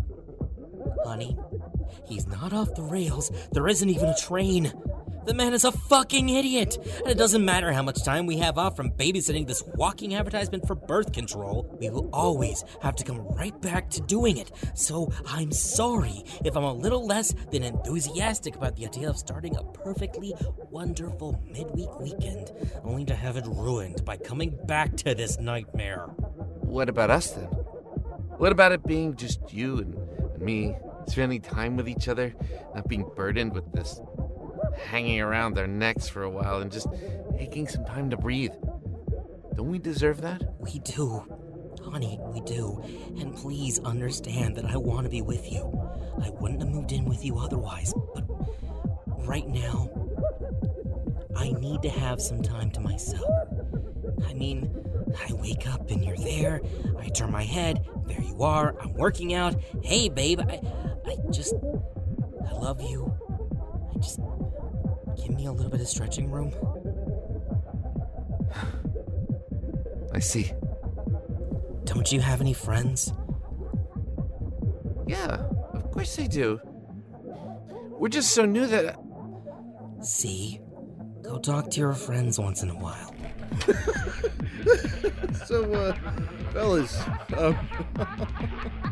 Honey, 1.04 1.37
he's 2.06 2.26
not 2.26 2.52
off 2.52 2.75
the 2.75 2.82
rails. 2.82 3.30
There 3.52 3.68
isn't 3.68 3.88
even 3.88 4.08
a 4.08 4.16
train. 4.16 4.72
The 5.24 5.34
man 5.34 5.54
is 5.54 5.64
a 5.64 5.70
fucking 5.70 6.28
idiot. 6.28 6.76
And 6.98 7.08
it 7.08 7.16
doesn't 7.16 7.44
matter 7.44 7.72
how 7.72 7.82
much 7.82 8.04
time 8.04 8.26
we 8.26 8.38
have 8.38 8.58
off 8.58 8.76
from 8.76 8.90
babysitting 8.90 9.46
this 9.46 9.62
walking 9.76 10.14
advertisement 10.14 10.66
for 10.66 10.74
birth 10.74 11.12
control, 11.12 11.76
we 11.80 11.90
will 11.90 12.10
always 12.12 12.64
have 12.80 12.96
to 12.96 13.04
come 13.04 13.20
right 13.28 13.58
back 13.60 13.88
to 13.90 14.00
doing 14.00 14.36
it. 14.36 14.50
So 14.74 15.12
I'm 15.26 15.52
sorry 15.52 16.24
if 16.44 16.56
I'm 16.56 16.64
a 16.64 16.72
little 16.72 17.06
less 17.06 17.32
than 17.52 17.62
enthusiastic 17.62 18.56
about 18.56 18.74
the 18.76 18.86
idea 18.86 19.08
of 19.08 19.16
starting 19.16 19.56
a 19.56 19.62
perfectly 19.62 20.34
wonderful 20.70 21.40
midweek 21.46 22.00
weekend, 22.00 22.50
only 22.82 23.04
to 23.04 23.14
have 23.14 23.36
it 23.36 23.46
ruined 23.46 24.04
by 24.04 24.16
coming 24.16 24.58
back 24.66 24.96
to 24.98 25.14
this 25.14 25.38
nightmare. 25.38 26.06
What 26.62 26.88
about 26.88 27.10
us 27.10 27.30
then? 27.30 27.46
What 28.38 28.50
about 28.50 28.72
it 28.72 28.84
being 28.84 29.14
just 29.14 29.52
you 29.52 29.78
and, 29.78 30.42
me, 30.42 30.74
spending 31.06 31.40
time 31.40 31.76
with 31.76 31.88
each 31.88 32.08
other, 32.08 32.34
not 32.74 32.88
being 32.88 33.08
burdened 33.14 33.52
with 33.52 33.70
this 33.72 34.00
hanging 34.76 35.20
around 35.20 35.54
their 35.54 35.66
necks 35.66 36.08
for 36.08 36.22
a 36.22 36.30
while 36.30 36.60
and 36.60 36.70
just 36.70 36.88
taking 37.36 37.68
some 37.68 37.84
time 37.84 38.10
to 38.10 38.16
breathe? 38.16 38.52
Don't 39.54 39.70
we 39.70 39.78
deserve 39.78 40.20
that? 40.22 40.42
We 40.60 40.78
do. 40.80 41.24
Honey, 41.84 42.18
we 42.22 42.40
do. 42.40 42.82
And 43.18 43.34
please 43.34 43.78
understand 43.80 44.56
that 44.56 44.64
I 44.64 44.76
want 44.76 45.04
to 45.04 45.10
be 45.10 45.22
with 45.22 45.50
you. 45.50 45.60
I 46.22 46.30
wouldn't 46.30 46.60
have 46.60 46.70
moved 46.70 46.92
in 46.92 47.04
with 47.04 47.24
you 47.24 47.38
otherwise, 47.38 47.92
but 48.14 48.24
right 49.26 49.46
now, 49.46 49.90
I 51.36 51.50
need 51.52 51.82
to 51.82 51.90
have 51.90 52.20
some 52.20 52.42
time 52.42 52.70
to 52.72 52.80
myself. 52.80 53.48
I 54.26 54.34
mean, 54.34 54.70
I 55.28 55.32
wake 55.34 55.66
up 55.66 55.90
and 55.90 56.04
you're 56.04 56.16
there. 56.16 56.60
I 56.98 57.08
turn 57.08 57.30
my 57.32 57.42
head. 57.44 57.84
There 58.06 58.20
you 58.20 58.42
are. 58.42 58.78
I'm 58.80 58.94
working 58.94 59.34
out. 59.34 59.54
Hey, 59.82 60.08
babe. 60.08 60.40
I, 60.40 60.60
I 61.06 61.16
just, 61.30 61.54
I 62.48 62.52
love 62.52 62.80
you. 62.82 63.12
I 63.94 63.98
just, 63.98 64.20
give 65.16 65.31
me 65.31 65.47
a 65.47 65.52
little 65.52 65.71
bit 65.71 65.81
of 65.81 65.88
stretching 65.88 66.31
room. 66.31 66.52
I 70.12 70.19
see. 70.19 70.52
Don't 71.85 72.11
you 72.12 72.21
have 72.21 72.40
any 72.40 72.52
friends? 72.52 73.12
Yeah, 75.07 75.47
of 75.73 75.90
course 75.90 76.19
I 76.19 76.26
do. 76.26 76.61
We're 77.90 78.09
just 78.09 78.33
so 78.33 78.45
new 78.45 78.66
that. 78.66 78.97
See? 80.02 80.61
Go 81.23 81.38
talk 81.38 81.71
to 81.71 81.81
your 81.81 81.92
friends 81.92 82.38
once 82.38 82.62
in 82.62 82.71
a 82.71 82.75
while. 82.75 83.14
So, 85.47 85.73
uh, 85.75 85.92
fellas, 86.52 86.97
um, 87.37 87.59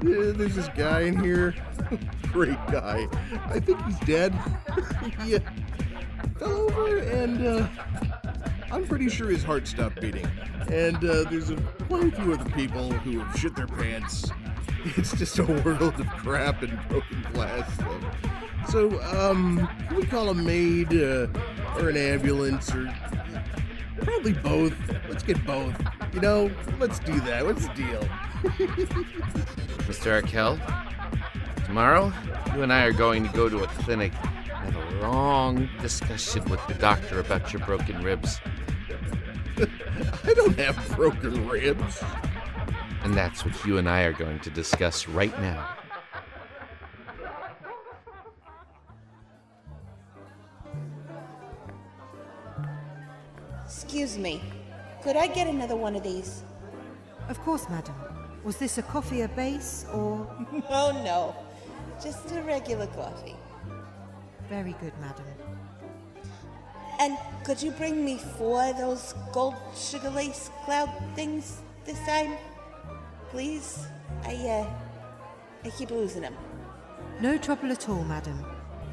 there's 0.00 0.54
this 0.54 0.68
guy 0.76 1.02
in 1.02 1.22
here. 1.22 1.54
Great 2.32 2.58
guy. 2.70 3.06
I 3.46 3.60
think 3.60 3.84
he's 3.84 3.98
dead. 4.00 4.34
he 5.24 5.36
uh, 5.36 5.40
fell 6.38 6.52
over, 6.52 6.98
and 6.98 7.46
uh, 7.46 7.68
I'm 8.70 8.86
pretty 8.86 9.08
sure 9.08 9.28
his 9.28 9.42
heart 9.42 9.66
stopped 9.66 10.00
beating. 10.00 10.26
And 10.68 10.96
uh, 10.96 11.24
there's 11.24 11.50
a, 11.50 11.56
quite 11.88 12.12
a 12.12 12.22
few 12.22 12.32
other 12.32 12.50
people 12.50 12.92
who 12.92 13.20
have 13.20 13.38
shit 13.38 13.54
their 13.56 13.66
pants. 13.66 14.30
It's 14.96 15.12
just 15.12 15.38
a 15.38 15.44
world 15.44 16.00
of 16.00 16.06
crap 16.06 16.62
and 16.62 16.78
broken 16.88 17.26
glass. 17.34 17.70
So, 18.70 18.98
um, 19.12 19.68
we 19.94 20.06
call 20.06 20.30
a 20.30 20.34
maid 20.34 20.94
uh, 20.94 21.26
or 21.76 21.90
an 21.90 21.98
ambulance 21.98 22.74
or 22.74 22.90
probably 24.00 24.32
both? 24.32 24.74
Let's 25.08 25.22
get 25.22 25.44
both. 25.44 25.74
You 26.12 26.20
know, 26.20 26.50
let's 26.78 26.98
do 26.98 27.20
that. 27.20 27.44
What's 27.44 27.66
the 27.68 27.74
deal? 27.74 28.08
Mr. 29.90 30.12
Arkell, 30.12 30.56
tomorrow, 31.66 32.12
you 32.54 32.62
and 32.62 32.72
I 32.72 32.84
are 32.84 32.92
going 32.92 33.26
to 33.26 33.32
go 33.34 33.48
to 33.48 33.64
a 33.64 33.66
clinic 33.66 34.12
and 34.22 34.72
have 34.72 34.76
a 34.76 35.00
long 35.00 35.68
discussion 35.82 36.44
with 36.44 36.64
the 36.68 36.74
doctor 36.74 37.18
about 37.18 37.52
your 37.52 37.60
broken 37.66 38.00
ribs. 38.00 38.38
I 39.58 40.32
don't 40.34 40.56
have 40.60 40.94
broken 40.94 41.48
ribs. 41.48 42.04
And 43.02 43.14
that's 43.14 43.44
what 43.44 43.64
you 43.64 43.78
and 43.78 43.88
I 43.88 44.02
are 44.02 44.12
going 44.12 44.38
to 44.38 44.50
discuss 44.50 45.08
right 45.08 45.36
now. 45.40 45.74
Excuse 53.64 54.16
me. 54.16 54.40
Could 55.02 55.16
I 55.16 55.26
get 55.26 55.48
another 55.48 55.74
one 55.74 55.96
of 55.96 56.04
these? 56.04 56.44
Of 57.28 57.40
course, 57.40 57.68
madam. 57.68 58.19
Was 58.42 58.56
this 58.56 58.78
a 58.78 58.82
coffee 58.82 59.20
a 59.22 59.28
base 59.28 59.84
or. 59.92 60.26
Oh, 60.70 60.92
no. 61.04 61.36
Just 62.02 62.30
a 62.32 62.42
regular 62.42 62.86
coffee. 62.86 63.36
Very 64.48 64.74
good, 64.80 64.92
madam. 65.00 65.26
And 66.98 67.18
could 67.44 67.62
you 67.62 67.70
bring 67.72 68.04
me 68.04 68.18
four 68.18 68.62
of 68.62 68.78
those 68.78 69.14
gold 69.32 69.54
sugar 69.76 70.10
lace 70.10 70.50
cloud 70.64 70.90
things 71.14 71.60
this 71.84 71.98
time? 72.06 72.36
Please? 73.30 73.86
I, 74.24 74.34
uh, 74.34 74.70
I 75.64 75.70
keep 75.70 75.90
losing 75.90 76.22
them. 76.22 76.34
No 77.20 77.36
trouble 77.36 77.70
at 77.70 77.88
all, 77.88 78.04
madam. 78.04 78.44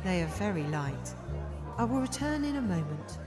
They 0.03 0.21
are 0.23 0.27
very 0.27 0.63
light. 0.63 1.15
I 1.77 1.85
will 1.85 2.01
return 2.01 2.43
in 2.43 2.57
a 2.57 2.61
moment. 2.61 3.19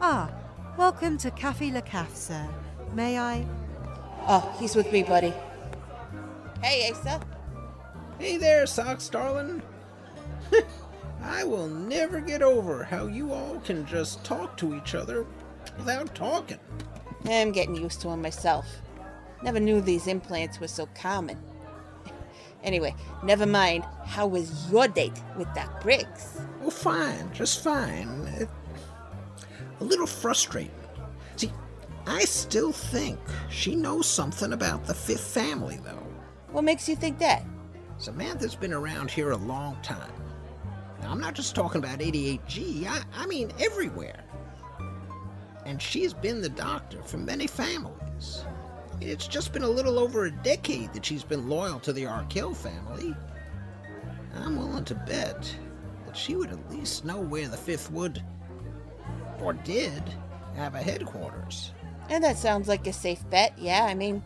Ah, 0.00 0.30
welcome 0.76 1.18
to 1.18 1.30
Café 1.30 1.72
Le 1.72 1.82
Caf, 1.82 2.14
sir. 2.14 2.48
May 2.94 3.18
I? 3.18 3.44
Oh, 4.28 4.54
he's 4.58 4.76
with 4.76 4.92
me, 4.92 5.02
buddy. 5.02 5.32
Hey, 6.62 6.90
Asa. 6.90 7.20
Hey 8.18 8.36
there, 8.36 8.66
Socks, 8.66 9.08
darling. 9.08 9.62
I 11.22 11.44
will 11.44 11.68
never 11.68 12.20
get 12.20 12.42
over 12.42 12.84
how 12.84 13.06
you 13.06 13.32
all 13.32 13.58
can 13.60 13.86
just 13.86 14.24
talk 14.24 14.56
to 14.58 14.76
each 14.76 14.94
other 14.94 15.26
without 15.78 16.14
talking. 16.14 16.58
I'm 17.24 17.52
getting 17.52 17.76
used 17.76 18.00
to 18.02 18.08
them 18.08 18.22
myself. 18.22 18.66
Never 19.42 19.60
knew 19.60 19.80
these 19.80 20.06
implants 20.06 20.60
were 20.60 20.68
so 20.68 20.86
common. 20.94 21.38
anyway, 22.62 22.94
never 23.22 23.46
mind. 23.46 23.84
How 24.04 24.26
was 24.26 24.70
your 24.70 24.86
date 24.86 25.20
with 25.36 25.52
Doc 25.54 25.82
Briggs? 25.82 26.40
Oh, 26.62 26.70
fine, 26.70 27.32
just 27.32 27.64
fine. 27.64 28.08
It, 28.38 28.48
a 29.80 29.84
little 29.84 30.06
frustrating. 30.06 30.79
I 32.06 32.24
still 32.24 32.72
think 32.72 33.18
she 33.50 33.76
knows 33.76 34.06
something 34.06 34.52
about 34.52 34.84
the 34.86 34.94
fifth 34.94 35.32
family, 35.32 35.78
though. 35.84 36.06
What 36.50 36.64
makes 36.64 36.88
you 36.88 36.96
think 36.96 37.18
that? 37.18 37.44
Samantha's 37.98 38.54
been 38.54 38.72
around 38.72 39.10
here 39.10 39.30
a 39.30 39.36
long 39.36 39.76
time. 39.82 40.12
Now, 41.02 41.10
I'm 41.12 41.20
not 41.20 41.34
just 41.34 41.54
talking 41.54 41.82
about 41.82 41.98
88G, 41.98 42.86
I, 42.86 43.02
I 43.14 43.26
mean 43.26 43.52
everywhere. 43.60 44.24
And 45.64 45.80
she's 45.80 46.12
been 46.12 46.40
the 46.40 46.48
doctor 46.48 47.02
for 47.02 47.18
many 47.18 47.46
families. 47.46 48.44
It's 49.00 49.26
just 49.26 49.52
been 49.52 49.62
a 49.62 49.68
little 49.68 49.98
over 49.98 50.24
a 50.24 50.30
decade 50.30 50.92
that 50.94 51.04
she's 51.04 51.24
been 51.24 51.48
loyal 51.48 51.78
to 51.80 51.92
the 51.92 52.06
Arkell 52.06 52.54
family. 52.54 53.14
I'm 54.34 54.56
willing 54.56 54.84
to 54.86 54.94
bet 54.94 55.54
that 56.06 56.16
she 56.16 56.36
would 56.36 56.50
at 56.50 56.70
least 56.70 57.04
know 57.04 57.20
where 57.20 57.48
the 57.48 57.56
Fifth 57.56 57.90
would, 57.90 58.22
or 59.40 59.52
did, 59.52 60.02
have 60.56 60.74
a 60.74 60.78
headquarters. 60.82 61.72
And 62.10 62.24
that 62.24 62.36
sounds 62.36 62.66
like 62.66 62.86
a 62.86 62.92
safe 62.92 63.22
bet, 63.30 63.54
yeah. 63.56 63.86
I 63.88 63.94
mean, 63.94 64.22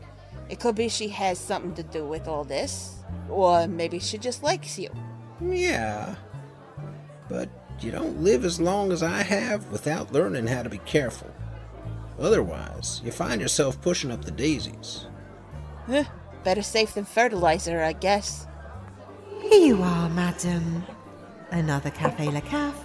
it 0.49 0.59
could 0.59 0.75
be 0.75 0.89
she 0.89 1.09
has 1.09 1.39
something 1.39 1.75
to 1.75 1.83
do 1.83 2.07
with 2.07 2.27
all 2.27 2.43
this. 2.43 2.97
Or 3.29 3.67
maybe 3.69 3.99
she 3.99 4.19
just 4.19 4.43
likes 4.43 4.79
you. 4.79 4.89
Yeah. 5.41 6.15
But 7.29 7.49
you 7.81 7.91
don't 7.91 8.23
live 8.23 8.45
as 8.45 8.61
long 8.61 8.91
as 8.91 9.03
I 9.03 9.23
have 9.23 9.71
without 9.71 10.13
learning 10.13 10.47
how 10.47 10.63
to 10.63 10.71
be 10.71 10.79
careful. 10.79 11.31
Otherwise, 12.19 13.03
you 13.05 13.13
find 13.13 13.41
yourself 13.41 13.81
pushing 13.81 14.11
up 14.11 14.25
the 14.25 14.31
daisies. 14.31 15.07
Eh, 15.89 16.05
better 16.43 16.63
safe 16.63 16.95
than 16.95 17.05
fertilizer, 17.05 17.83
I 17.83 17.93
guess. 17.93 18.47
Here 19.43 19.67
you 19.67 19.83
are, 19.83 20.09
madam. 20.09 20.85
Another 21.51 21.91
Cafe 21.91 22.31
La 22.31 22.41
Caf 22.41 22.83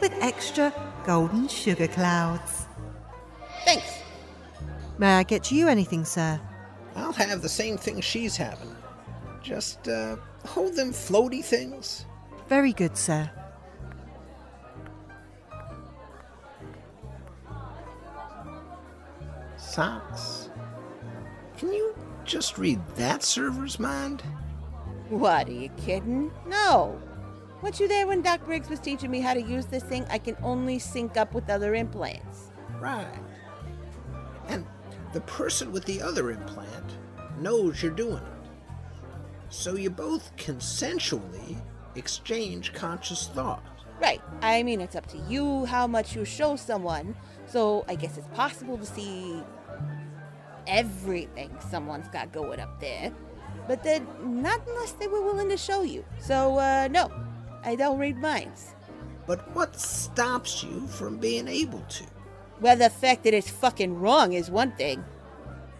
with 0.00 0.12
extra 0.22 0.72
golden 1.04 1.48
sugar 1.48 1.88
clouds. 1.88 2.66
Thanks. 3.64 3.98
May 4.98 5.14
I 5.14 5.22
get 5.22 5.52
you 5.52 5.68
anything, 5.68 6.04
sir? 6.04 6.40
I'll 6.96 7.12
have 7.12 7.40
the 7.40 7.48
same 7.48 7.76
thing 7.76 8.00
she's 8.00 8.36
having. 8.36 8.74
Just, 9.42 9.86
uh, 9.86 10.16
hold 10.44 10.74
them 10.74 10.90
floaty 10.90 11.44
things. 11.44 12.04
Very 12.48 12.72
good, 12.72 12.96
sir. 12.96 13.30
Socks. 19.56 20.50
Can 21.58 21.72
you 21.72 21.94
just 22.24 22.58
read 22.58 22.80
that 22.96 23.22
server's 23.22 23.78
mind? 23.78 24.22
What, 25.08 25.48
are 25.48 25.52
you 25.52 25.68
kidding? 25.76 26.32
No. 26.46 27.00
Weren't 27.62 27.78
you 27.78 27.88
there 27.88 28.06
when 28.06 28.22
Doc 28.22 28.44
Briggs 28.44 28.68
was 28.68 28.80
teaching 28.80 29.10
me 29.10 29.20
how 29.20 29.34
to 29.34 29.42
use 29.42 29.66
this 29.66 29.82
thing? 29.82 30.04
I 30.10 30.18
can 30.18 30.36
only 30.42 30.78
sync 30.78 31.16
up 31.16 31.34
with 31.34 31.48
other 31.48 31.74
implants. 31.74 32.50
Right. 32.80 33.06
And 34.48 34.66
the 35.12 35.20
person 35.22 35.72
with 35.72 35.84
the 35.84 36.02
other 36.02 36.30
implant 36.30 36.96
knows 37.40 37.82
you're 37.82 37.92
doing 37.92 38.16
it. 38.16 38.48
So 39.50 39.76
you 39.76 39.90
both 39.90 40.36
consensually 40.36 41.56
exchange 41.94 42.72
conscious 42.74 43.28
thought. 43.28 43.64
Right. 44.00 44.20
I 44.42 44.62
mean, 44.62 44.80
it's 44.80 44.94
up 44.94 45.06
to 45.08 45.18
you 45.28 45.64
how 45.64 45.86
much 45.86 46.14
you 46.14 46.24
show 46.24 46.56
someone. 46.56 47.16
So 47.46 47.84
I 47.88 47.94
guess 47.94 48.18
it's 48.18 48.28
possible 48.28 48.78
to 48.78 48.86
see 48.86 49.42
everything 50.66 51.50
someone's 51.70 52.08
got 52.08 52.32
going 52.32 52.60
up 52.60 52.80
there. 52.80 53.12
But 53.66 53.82
then, 53.82 54.06
not 54.22 54.60
unless 54.66 54.92
they 54.92 55.08
were 55.08 55.22
willing 55.22 55.48
to 55.48 55.56
show 55.56 55.82
you. 55.82 56.04
So, 56.18 56.58
uh, 56.58 56.88
no, 56.90 57.10
I 57.64 57.74
don't 57.74 57.98
read 57.98 58.16
minds. 58.16 58.74
But 59.26 59.54
what 59.54 59.78
stops 59.78 60.62
you 60.62 60.86
from 60.86 61.18
being 61.18 61.48
able 61.48 61.80
to? 61.80 62.04
Well, 62.60 62.76
the 62.76 62.90
fact 62.90 63.24
that 63.24 63.34
it's 63.34 63.50
fucking 63.50 63.98
wrong 64.00 64.32
is 64.32 64.50
one 64.50 64.72
thing. 64.72 65.04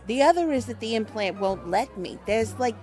The 0.07 0.23
other 0.23 0.53
is 0.53 0.67
that 0.67 0.81
the 0.81 0.95
implant 0.95 1.39
won't 1.39 1.69
let 1.69 1.99
me. 1.99 2.19
There's 2.27 2.59
like 2.59 2.77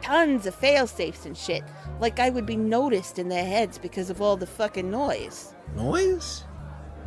tons 0.00 0.46
of 0.46 0.54
fail 0.54 0.86
safes 0.86 1.24
and 1.26 1.36
shit. 1.36 1.62
Like 2.00 2.18
I 2.18 2.30
would 2.30 2.46
be 2.46 2.56
noticed 2.56 3.18
in 3.18 3.28
their 3.28 3.44
heads 3.44 3.78
because 3.78 4.10
of 4.10 4.20
all 4.20 4.36
the 4.36 4.46
fucking 4.46 4.90
noise. 4.90 5.54
Noise? 5.76 6.44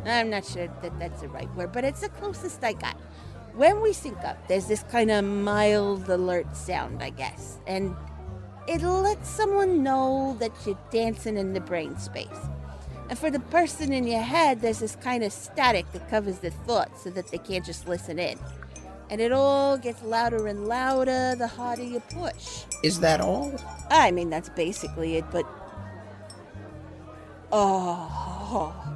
I'm 0.04 0.30
not 0.30 0.44
sure 0.44 0.68
that 0.82 0.98
that's 0.98 1.20
the 1.20 1.28
right 1.28 1.52
word, 1.54 1.72
but 1.72 1.84
it's 1.84 2.00
the 2.00 2.08
closest 2.08 2.62
I 2.62 2.72
got. 2.72 2.96
When 3.54 3.80
we 3.80 3.92
sync 3.92 4.18
up, 4.18 4.46
there's 4.48 4.66
this 4.66 4.84
kind 4.84 5.10
of 5.10 5.24
mild 5.24 6.08
alert 6.08 6.56
sound, 6.56 7.02
I 7.02 7.10
guess, 7.10 7.58
and 7.66 7.96
it 8.68 8.82
lets 8.82 9.28
someone 9.28 9.82
know 9.82 10.36
that 10.40 10.52
you're 10.64 10.78
dancing 10.90 11.36
in 11.36 11.52
the 11.52 11.60
brain 11.60 11.96
space. 11.98 12.26
And 13.08 13.18
for 13.18 13.30
the 13.30 13.40
person 13.40 13.92
in 13.92 14.06
your 14.06 14.22
head, 14.22 14.60
there's 14.60 14.80
this 14.80 14.96
kind 14.96 15.22
of 15.22 15.32
static 15.32 15.90
that 15.92 16.08
covers 16.10 16.38
the 16.38 16.50
thoughts 16.50 17.04
so 17.04 17.10
that 17.10 17.28
they 17.28 17.38
can't 17.38 17.64
just 17.64 17.86
listen 17.86 18.18
in. 18.18 18.38
And 19.08 19.20
it 19.20 19.30
all 19.30 19.78
gets 19.78 20.02
louder 20.02 20.48
and 20.48 20.66
louder 20.66 21.36
the 21.36 21.46
harder 21.46 21.84
you 21.84 22.00
push. 22.00 22.64
Is 22.82 22.98
that 23.00 23.20
all? 23.20 23.54
I 23.90 24.10
mean, 24.10 24.30
that's 24.30 24.48
basically 24.48 25.16
it, 25.16 25.24
but. 25.30 25.46
Oh, 27.52 28.08
oh. 28.50 28.92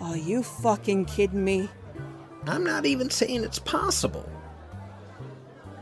Are 0.00 0.16
you 0.16 0.44
fucking 0.44 1.06
kidding 1.06 1.44
me? 1.44 1.68
I'm 2.46 2.62
not 2.62 2.86
even 2.86 3.10
saying 3.10 3.42
it's 3.42 3.58
possible. 3.58 4.28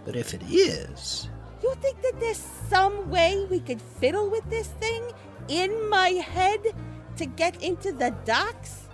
But 0.07 0.17
if 0.17 0.33
it 0.33 0.43
is. 0.49 1.29
You 1.63 1.75
think 1.83 2.01
that 2.01 2.19
there's 2.21 2.43
some 2.71 3.11
way 3.11 3.47
we 3.51 3.61
could 3.61 3.81
fiddle 3.81 4.31
with 4.31 4.49
this 4.49 4.69
thing 4.69 5.03
in 5.49 5.91
my 5.91 6.09
head 6.09 6.61
to 7.17 7.27
get 7.27 7.63
into 7.63 7.93
the 7.93 8.15
Doc's? 8.25 8.89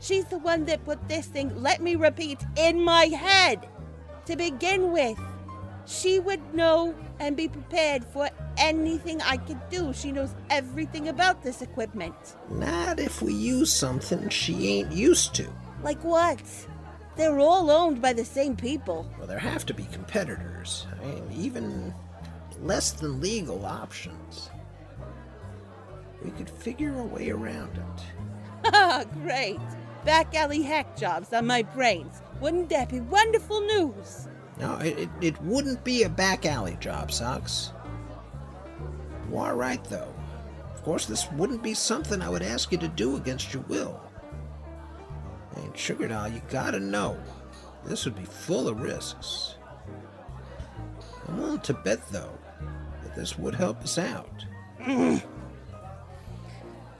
She's 0.00 0.24
the 0.26 0.38
one 0.38 0.64
that 0.66 0.84
put 0.84 1.08
this 1.08 1.26
thing, 1.26 1.62
let 1.62 1.80
me 1.80 1.96
repeat, 1.96 2.44
in 2.56 2.82
my 2.82 3.06
head 3.06 3.68
to 4.26 4.36
begin 4.36 4.92
with. 4.92 5.18
She 5.86 6.18
would 6.18 6.54
know 6.54 6.94
and 7.20 7.36
be 7.36 7.48
prepared 7.48 8.04
for 8.04 8.28
anything 8.56 9.20
I 9.20 9.36
could 9.36 9.60
do. 9.68 9.92
She 9.92 10.12
knows 10.12 10.34
everything 10.50 11.08
about 11.08 11.42
this 11.42 11.62
equipment. 11.62 12.14
Not 12.50 12.98
if 12.98 13.20
we 13.20 13.34
use 13.34 13.72
something 13.72 14.28
she 14.28 14.78
ain't 14.78 14.92
used 14.92 15.34
to. 15.34 15.48
Like 15.82 16.02
what? 16.02 16.42
They're 17.16 17.38
all 17.38 17.70
owned 17.70 18.02
by 18.02 18.12
the 18.12 18.24
same 18.24 18.56
people. 18.56 19.06
Well, 19.18 19.26
there 19.26 19.38
have 19.38 19.66
to 19.66 19.74
be 19.74 19.84
competitors. 19.92 20.86
I 20.90 21.04
mean, 21.04 21.28
even 21.32 21.94
less 22.60 22.92
than 22.92 23.20
legal 23.20 23.64
options. 23.66 24.50
We 26.24 26.30
could 26.30 26.48
figure 26.48 26.98
a 26.98 27.04
way 27.04 27.30
around 27.30 27.76
it. 27.76 28.04
Ah, 28.72 29.04
great. 29.22 29.60
Back 30.04 30.34
alley 30.34 30.62
hack 30.62 30.96
jobs 30.96 31.32
on 31.32 31.46
my 31.46 31.62
brains. 31.62 32.22
Wouldn't 32.40 32.70
that 32.70 32.90
be 32.90 33.00
wonderful 33.00 33.60
news? 33.60 34.28
No, 34.58 34.76
it, 34.78 34.98
it, 34.98 35.08
it 35.20 35.42
wouldn't 35.42 35.84
be 35.84 36.02
a 36.02 36.08
back 36.08 36.46
alley 36.46 36.76
job, 36.80 37.12
Socks. 37.12 37.72
You 39.28 39.38
are 39.38 39.56
right, 39.56 39.82
though. 39.84 40.14
Of 40.74 40.82
course, 40.82 41.06
this 41.06 41.30
wouldn't 41.32 41.62
be 41.62 41.74
something 41.74 42.20
I 42.22 42.28
would 42.28 42.42
ask 42.42 42.72
you 42.72 42.78
to 42.78 42.88
do 42.88 43.16
against 43.16 43.52
your 43.52 43.62
will. 43.64 44.00
And 45.56 45.76
Sugar 45.76 46.08
Doll, 46.08 46.28
you 46.28 46.42
gotta 46.48 46.80
know, 46.80 47.18
this 47.84 48.04
would 48.04 48.16
be 48.16 48.24
full 48.24 48.68
of 48.68 48.80
risks. 48.80 49.56
I'm 51.28 51.38
willing 51.38 51.60
to 51.60 51.74
bet, 51.74 52.06
though, 52.10 52.38
that 53.02 53.14
this 53.14 53.38
would 53.38 53.54
help 53.54 53.82
us 53.82 53.98
out. 53.98 54.44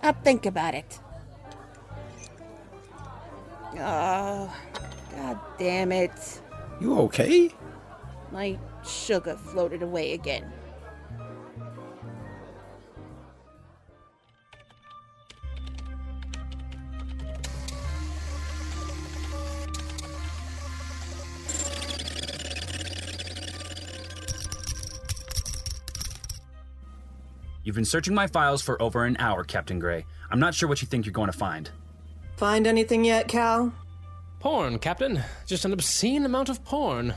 I'll 0.05 0.13
think 0.13 0.45
about 0.45 0.75
it. 0.75 0.99
Oh, 3.79 4.55
god 5.17 5.41
damn 5.59 5.93
it. 5.93 6.43
You 6.79 6.99
okay? 7.01 7.51
My 8.31 8.59
sugar 8.87 9.35
floated 9.35 9.83
away 9.83 10.13
again. 10.13 10.53
You've 27.65 27.75
been 27.75 27.87
searching 27.87 28.15
my 28.15 28.27
files 28.27 28.61
for 28.61 28.81
over 28.81 29.05
an 29.05 29.17
hour, 29.19 29.43
Captain 29.43 29.79
Gray. 29.79 30.05
I'm 30.31 30.39
not 30.39 30.55
sure 30.55 30.69
what 30.69 30.83
you 30.83 30.87
think 30.87 31.07
you're 31.07 31.15
going 31.15 31.33
to 31.33 31.37
find. 31.37 31.71
Find 32.37 32.67
anything 32.67 33.07
yet, 33.07 33.27
Cal? 33.27 33.73
Porn, 34.39 34.79
Captain. 34.79 35.23
Just 35.47 35.65
an 35.65 35.73
obscene 35.73 36.27
amount 36.27 36.51
of 36.51 36.63
porn. 36.63 37.15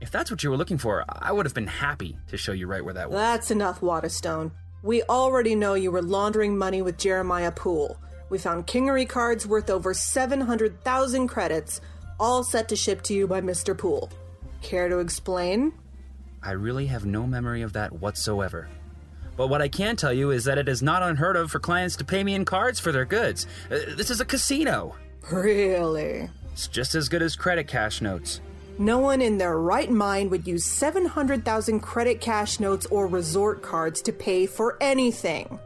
If 0.00 0.12
that's 0.12 0.30
what 0.30 0.44
you 0.44 0.50
were 0.50 0.56
looking 0.56 0.78
for, 0.78 1.04
I 1.08 1.32
would 1.32 1.44
have 1.44 1.54
been 1.54 1.66
happy 1.66 2.16
to 2.28 2.36
show 2.36 2.52
you 2.52 2.68
right 2.68 2.84
where 2.84 2.94
that 2.94 3.10
was. 3.10 3.18
That's 3.18 3.50
enough, 3.50 3.82
Waterstone. 3.82 4.52
We 4.84 5.02
already 5.02 5.56
know 5.56 5.74
you 5.74 5.90
were 5.90 6.02
laundering 6.02 6.56
money 6.56 6.82
with 6.82 6.96
Jeremiah 6.96 7.50
Poole. 7.50 7.98
We 8.30 8.38
found 8.38 8.68
Kingery 8.68 9.08
cards 9.08 9.44
worth 9.44 9.68
over 9.70 9.92
700,000 9.92 11.26
credits, 11.26 11.80
all 12.20 12.44
set 12.44 12.68
to 12.68 12.76
ship 12.76 13.02
to 13.02 13.14
you 13.14 13.26
by 13.26 13.40
Mr. 13.40 13.76
Poole. 13.76 14.08
Care 14.62 14.88
to 14.88 15.00
explain? 15.00 15.72
I 16.42 16.52
really 16.52 16.86
have 16.86 17.04
no 17.04 17.26
memory 17.26 17.62
of 17.62 17.72
that 17.72 17.92
whatsoever. 17.92 18.68
But 19.40 19.48
what 19.48 19.62
I 19.62 19.68
can 19.68 19.96
tell 19.96 20.12
you 20.12 20.32
is 20.32 20.44
that 20.44 20.58
it 20.58 20.68
is 20.68 20.82
not 20.82 21.02
unheard 21.02 21.34
of 21.34 21.50
for 21.50 21.60
clients 21.60 21.96
to 21.96 22.04
pay 22.04 22.22
me 22.22 22.34
in 22.34 22.44
cards 22.44 22.78
for 22.78 22.92
their 22.92 23.06
goods. 23.06 23.46
Uh, 23.70 23.78
this 23.96 24.10
is 24.10 24.20
a 24.20 24.24
casino. 24.26 24.94
Really? 25.32 26.28
It's 26.52 26.68
just 26.68 26.94
as 26.94 27.08
good 27.08 27.22
as 27.22 27.36
credit 27.36 27.66
cash 27.66 28.02
notes. 28.02 28.42
No 28.76 28.98
one 28.98 29.22
in 29.22 29.38
their 29.38 29.56
right 29.56 29.90
mind 29.90 30.30
would 30.30 30.46
use 30.46 30.66
700,000 30.66 31.80
credit 31.80 32.20
cash 32.20 32.60
notes 32.60 32.84
or 32.90 33.06
resort 33.06 33.62
cards 33.62 34.02
to 34.02 34.12
pay 34.12 34.44
for 34.44 34.76
anything. 34.78 35.58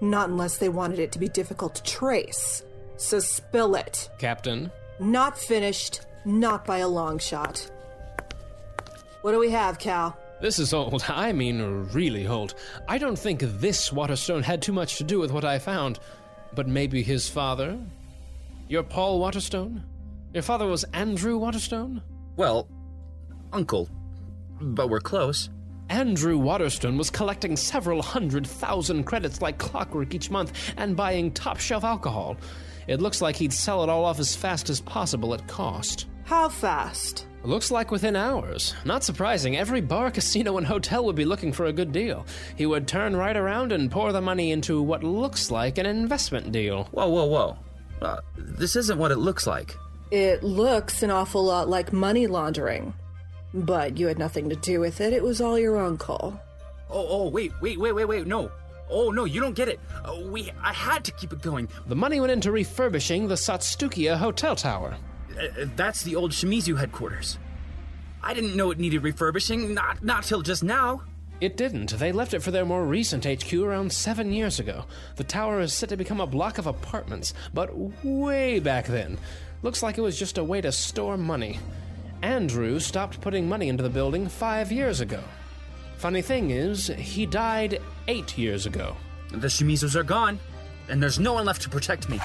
Not 0.00 0.30
unless 0.30 0.56
they 0.56 0.70
wanted 0.70 0.98
it 0.98 1.12
to 1.12 1.18
be 1.18 1.28
difficult 1.28 1.74
to 1.74 1.82
trace. 1.82 2.64
So 2.96 3.18
spill 3.18 3.74
it. 3.74 4.08
Captain, 4.16 4.70
Not 5.00 5.38
finished, 5.38 6.00
not 6.24 6.64
by 6.64 6.78
a 6.78 6.88
long 6.88 7.18
shot. 7.18 7.70
What 9.20 9.32
do 9.32 9.38
we 9.38 9.50
have, 9.50 9.78
Cal? 9.78 10.17
This 10.40 10.58
is 10.58 10.72
old. 10.72 11.04
I 11.08 11.32
mean, 11.32 11.88
really 11.92 12.26
old. 12.26 12.54
I 12.88 12.98
don't 12.98 13.18
think 13.18 13.40
this 13.40 13.92
Waterstone 13.92 14.42
had 14.42 14.62
too 14.62 14.72
much 14.72 14.96
to 14.96 15.04
do 15.04 15.18
with 15.18 15.32
what 15.32 15.44
I 15.44 15.58
found. 15.58 15.98
But 16.54 16.66
maybe 16.66 17.02
his 17.02 17.28
father? 17.28 17.78
Your 18.68 18.82
Paul 18.82 19.18
Waterstone? 19.20 19.84
Your 20.32 20.42
father 20.42 20.66
was 20.66 20.84
Andrew 20.92 21.38
Waterstone? 21.38 22.02
Well, 22.36 22.68
uncle. 23.52 23.88
But 24.60 24.88
we're 24.88 25.00
close. 25.00 25.50
Andrew 25.90 26.36
Waterstone 26.36 26.98
was 26.98 27.10
collecting 27.10 27.56
several 27.56 28.02
hundred 28.02 28.46
thousand 28.46 29.04
credits 29.04 29.40
like 29.40 29.58
clockwork 29.58 30.14
each 30.14 30.30
month 30.30 30.52
and 30.76 30.96
buying 30.96 31.30
top 31.32 31.58
shelf 31.58 31.84
alcohol. 31.84 32.36
It 32.86 33.00
looks 33.00 33.22
like 33.22 33.36
he'd 33.36 33.52
sell 33.52 33.82
it 33.82 33.88
all 33.88 34.04
off 34.04 34.18
as 34.18 34.36
fast 34.36 34.68
as 34.70 34.80
possible 34.80 35.32
at 35.34 35.46
cost. 35.46 36.06
How 36.24 36.48
fast? 36.48 37.27
Looks 37.44 37.70
like 37.70 37.90
within 37.90 38.16
hours. 38.16 38.74
Not 38.84 39.04
surprising, 39.04 39.56
every 39.56 39.80
bar, 39.80 40.10
casino, 40.12 40.58
and 40.58 40.66
hotel 40.66 41.04
would 41.04 41.16
be 41.16 41.24
looking 41.24 41.52
for 41.52 41.66
a 41.66 41.72
good 41.72 41.92
deal. 41.92 42.26
He 42.56 42.66
would 42.66 42.88
turn 42.88 43.16
right 43.16 43.36
around 43.36 43.72
and 43.72 43.90
pour 43.90 44.12
the 44.12 44.20
money 44.20 44.50
into 44.50 44.82
what 44.82 45.04
looks 45.04 45.50
like 45.50 45.78
an 45.78 45.86
investment 45.86 46.52
deal. 46.52 46.84
Whoa, 46.92 47.08
whoa, 47.08 47.26
whoa. 47.26 47.56
Uh, 48.02 48.20
this 48.36 48.76
isn't 48.76 48.98
what 48.98 49.12
it 49.12 49.18
looks 49.18 49.46
like. 49.46 49.76
It 50.10 50.42
looks 50.42 51.02
an 51.02 51.10
awful 51.10 51.44
lot 51.44 51.68
like 51.68 51.92
money 51.92 52.26
laundering. 52.26 52.94
But 53.54 53.98
you 53.98 54.06
had 54.08 54.18
nothing 54.18 54.48
to 54.50 54.56
do 54.56 54.80
with 54.80 55.00
it, 55.00 55.12
it 55.12 55.22
was 55.22 55.40
all 55.40 55.58
your 55.58 55.78
uncle. 55.78 56.40
Oh, 56.90 57.06
oh, 57.08 57.28
wait, 57.28 57.52
wait, 57.60 57.78
wait, 57.78 57.92
wait, 57.92 58.04
wait, 58.06 58.26
no. 58.26 58.50
Oh, 58.90 59.10
no, 59.10 59.24
you 59.24 59.40
don't 59.40 59.54
get 59.54 59.68
it. 59.68 59.78
Uh, 60.04 60.18
we, 60.26 60.50
I 60.62 60.72
had 60.72 61.04
to 61.04 61.12
keep 61.12 61.32
it 61.32 61.42
going. 61.42 61.68
The 61.86 61.94
money 61.94 62.20
went 62.20 62.32
into 62.32 62.50
refurbishing 62.50 63.28
the 63.28 63.34
Satsukia 63.34 64.16
hotel 64.16 64.56
tower. 64.56 64.96
Uh, 65.38 65.66
that's 65.76 66.02
the 66.02 66.16
old 66.16 66.32
Shimizu 66.32 66.78
headquarters. 66.78 67.38
I 68.22 68.34
didn't 68.34 68.56
know 68.56 68.70
it 68.70 68.78
needed 68.78 69.02
refurbishing, 69.02 69.74
not, 69.74 70.02
not 70.02 70.24
till 70.24 70.42
just 70.42 70.64
now. 70.64 71.02
It 71.40 71.56
didn't. 71.56 71.90
They 71.90 72.10
left 72.10 72.34
it 72.34 72.42
for 72.42 72.50
their 72.50 72.64
more 72.64 72.84
recent 72.84 73.24
HQ 73.24 73.52
around 73.54 73.92
seven 73.92 74.32
years 74.32 74.58
ago. 74.58 74.86
The 75.16 75.24
tower 75.24 75.60
is 75.60 75.72
set 75.72 75.90
to 75.90 75.96
become 75.96 76.20
a 76.20 76.26
block 76.26 76.58
of 76.58 76.66
apartments, 76.66 77.32
but 77.54 77.70
way 78.02 78.58
back 78.58 78.86
then. 78.86 79.18
Looks 79.62 79.82
like 79.82 79.98
it 79.98 80.02
was 80.02 80.18
just 80.18 80.38
a 80.38 80.44
way 80.44 80.60
to 80.60 80.72
store 80.72 81.16
money. 81.16 81.60
Andrew 82.22 82.80
stopped 82.80 83.20
putting 83.20 83.48
money 83.48 83.68
into 83.68 83.84
the 83.84 83.88
building 83.88 84.28
five 84.28 84.72
years 84.72 85.00
ago. 85.00 85.22
Funny 85.96 86.22
thing 86.22 86.50
is, 86.50 86.88
he 86.88 87.24
died 87.24 87.80
eight 88.08 88.36
years 88.36 88.66
ago. 88.66 88.96
The 89.30 89.46
Shimizus 89.46 89.94
are 89.94 90.02
gone, 90.02 90.40
and 90.88 91.00
there's 91.00 91.20
no 91.20 91.34
one 91.34 91.44
left 91.44 91.62
to 91.62 91.68
protect 91.68 92.08
me. 92.08 92.20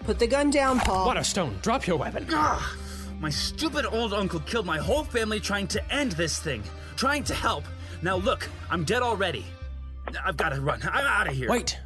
Put 0.00 0.18
the 0.18 0.26
gun 0.26 0.50
down, 0.50 0.80
Paul. 0.80 1.06
Waterstone, 1.06 1.58
drop 1.62 1.86
your 1.86 1.96
weapon. 1.96 2.26
Ah, 2.30 2.76
my 3.20 3.30
stupid 3.30 3.86
old 3.86 4.12
uncle 4.12 4.40
killed 4.40 4.66
my 4.66 4.78
whole 4.78 5.04
family 5.04 5.38
trying 5.38 5.66
to 5.68 5.92
end 5.92 6.12
this 6.12 6.38
thing, 6.38 6.62
trying 6.96 7.22
to 7.24 7.34
help. 7.34 7.64
Now 8.02 8.16
look, 8.16 8.48
I'm 8.70 8.84
dead 8.84 9.02
already. 9.02 9.44
I've 10.24 10.36
got 10.36 10.50
to 10.50 10.60
run. 10.60 10.80
I'm 10.90 11.06
out 11.06 11.28
of 11.28 11.34
here. 11.34 11.48
Wait. 11.50 11.78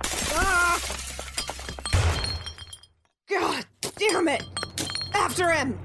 God 3.29 3.65
damn 3.97 4.29
it! 4.29 4.45
After 5.13 5.51
him! 5.51 5.79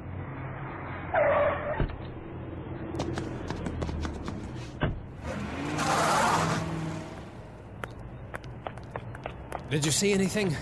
Did 9.70 9.86
you 9.86 9.92
see 9.92 10.14
anything? 10.14 10.56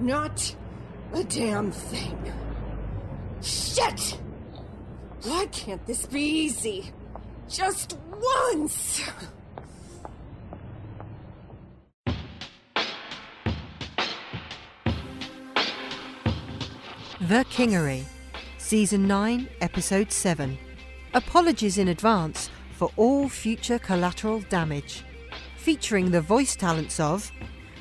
Not 0.00 0.54
a 1.12 1.24
damn 1.24 1.70
thing. 1.72 2.32
Shit! 3.42 4.18
Why 5.24 5.46
can't 5.46 5.84
this 5.86 6.06
be 6.06 6.22
easy? 6.22 6.92
Just 7.48 7.98
once! 8.10 9.02
The 17.20 17.44
Kingery, 17.50 18.04
Season 18.58 19.06
9, 19.06 19.48
Episode 19.60 20.10
7. 20.10 20.58
Apologies 21.12 21.76
in 21.78 21.88
advance 21.88 22.50
for 22.72 22.90
all 22.96 23.28
future 23.28 23.78
collateral 23.78 24.40
damage. 24.48 25.04
Featuring 25.56 26.10
the 26.10 26.20
voice 26.20 26.56
talents 26.56 26.98
of 26.98 27.30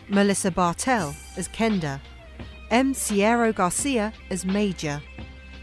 Melissa 0.09 0.51
Bartell 0.51 1.15
as 1.37 1.47
Kenda, 1.47 2.01
M. 2.71 2.93
Sierra 2.93 3.51
Garcia 3.51 4.13
as 4.29 4.45
Major, 4.45 5.01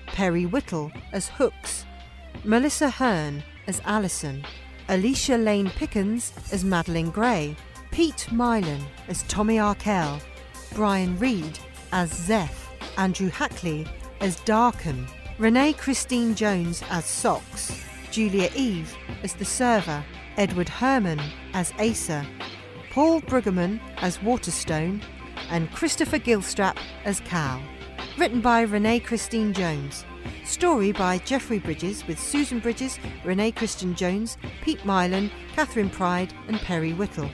Perry 0.08 0.44
Whittle 0.44 0.90
as 1.12 1.28
Hooks, 1.28 1.86
Melissa 2.42 2.90
Hearn 2.90 3.44
as 3.68 3.80
Allison, 3.84 4.44
Alicia 4.88 5.36
Lane 5.36 5.70
Pickens 5.70 6.32
as 6.50 6.64
Madeline 6.64 7.10
Gray, 7.10 7.56
Pete 7.92 8.26
Mylan 8.30 8.82
as 9.06 9.22
Tommy 9.24 9.58
Arkell, 9.58 10.20
Brian 10.74 11.16
Reed 11.18 11.58
as 11.92 12.12
Zeph, 12.12 12.70
Andrew 12.98 13.30
Hackley 13.30 13.86
as 14.20 14.40
Darkham, 14.40 15.08
Renee 15.38 15.74
Christine 15.74 16.34
Jones 16.34 16.82
as 16.90 17.04
Socks, 17.04 17.80
Julia 18.10 18.50
Eve 18.56 18.92
as 19.22 19.34
the 19.34 19.44
server, 19.44 20.04
Edward 20.36 20.68
Herman 20.68 21.20
as 21.52 21.72
Asa, 21.78 22.26
Paul 22.90 23.20
Brueggemann 23.20 23.80
as 23.98 24.20
Waterstone, 24.22 25.02
and 25.50 25.70
Christopher 25.72 26.18
Gilstrap 26.18 26.76
as 27.04 27.20
Cal. 27.20 27.61
Written 28.18 28.40
by 28.40 28.62
Renee 28.62 29.00
Christine 29.00 29.52
Jones. 29.52 30.04
Story 30.44 30.92
by 30.92 31.18
Jeffrey 31.18 31.59
Bridges 31.59 32.06
with 32.06 32.18
Susan 32.18 32.61
Bridges, 32.61 32.98
Renee 33.24 33.52
Christine 33.52 33.94
Jones, 33.94 34.38
Pete 34.62 34.80
Mylan, 34.80 35.30
Catherine 35.54 35.90
Pride, 35.90 36.32
and 36.48 36.59
Perry 36.61 36.92
Whittle. 36.92 37.30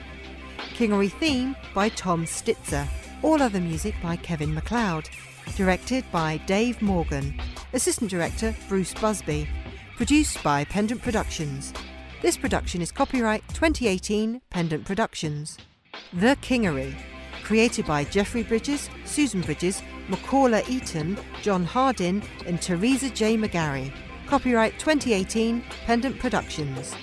Kingery 0.74 1.12
theme 1.12 1.54
by 1.74 1.88
Tom 1.90 2.24
Stitzer. 2.24 2.88
All 3.22 3.40
other 3.42 3.60
music 3.60 3.94
by 4.02 4.16
Kevin 4.16 4.54
MacLeod. 4.54 5.08
Directed 5.56 6.04
by 6.10 6.38
Dave 6.46 6.80
Morgan. 6.80 7.38
Assistant 7.72 8.10
Director 8.10 8.54
Bruce 8.68 8.94
Busby. 8.94 9.48
Produced 9.96 10.42
by 10.42 10.64
Pendant 10.64 11.02
Productions. 11.02 11.72
This 12.22 12.36
production 12.36 12.80
is 12.80 12.90
copyright 12.92 13.46
2018 13.48 14.40
Pendant 14.50 14.84
Productions. 14.84 15.58
The 16.12 16.36
Kingery. 16.40 16.94
Created 17.52 17.84
by 17.84 18.04
Jeffrey 18.04 18.42
Bridges, 18.42 18.88
Susan 19.04 19.42
Bridges, 19.42 19.82
Macaula 20.08 20.66
Eaton, 20.70 21.18
John 21.42 21.66
Hardin, 21.66 22.22
and 22.46 22.62
Teresa 22.62 23.10
J. 23.10 23.36
McGarry. 23.36 23.92
Copyright 24.26 24.78
2018 24.78 25.62
Pendant 25.84 26.18
Productions. 26.18 26.94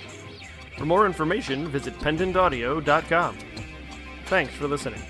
For 0.76 0.86
more 0.86 1.06
information, 1.06 1.68
visit 1.68 1.96
pendantaudio.com. 2.00 3.38
Thanks 4.24 4.52
for 4.54 4.66
listening. 4.66 5.00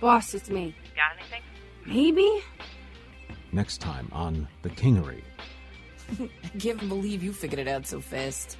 Boss, 0.00 0.34
it's 0.34 0.48
me. 0.48 0.74
Got 0.96 1.18
anything? 1.18 1.42
Maybe? 1.86 2.42
Next 3.52 3.78
time 3.80 4.08
on 4.12 4.48
The 4.62 4.70
Kingery. 4.70 5.22
I 6.20 6.58
can't 6.58 6.88
believe 6.88 7.22
you 7.22 7.32
figured 7.32 7.60
it 7.60 7.68
out 7.68 7.86
so 7.86 8.00
fast. 8.00 8.56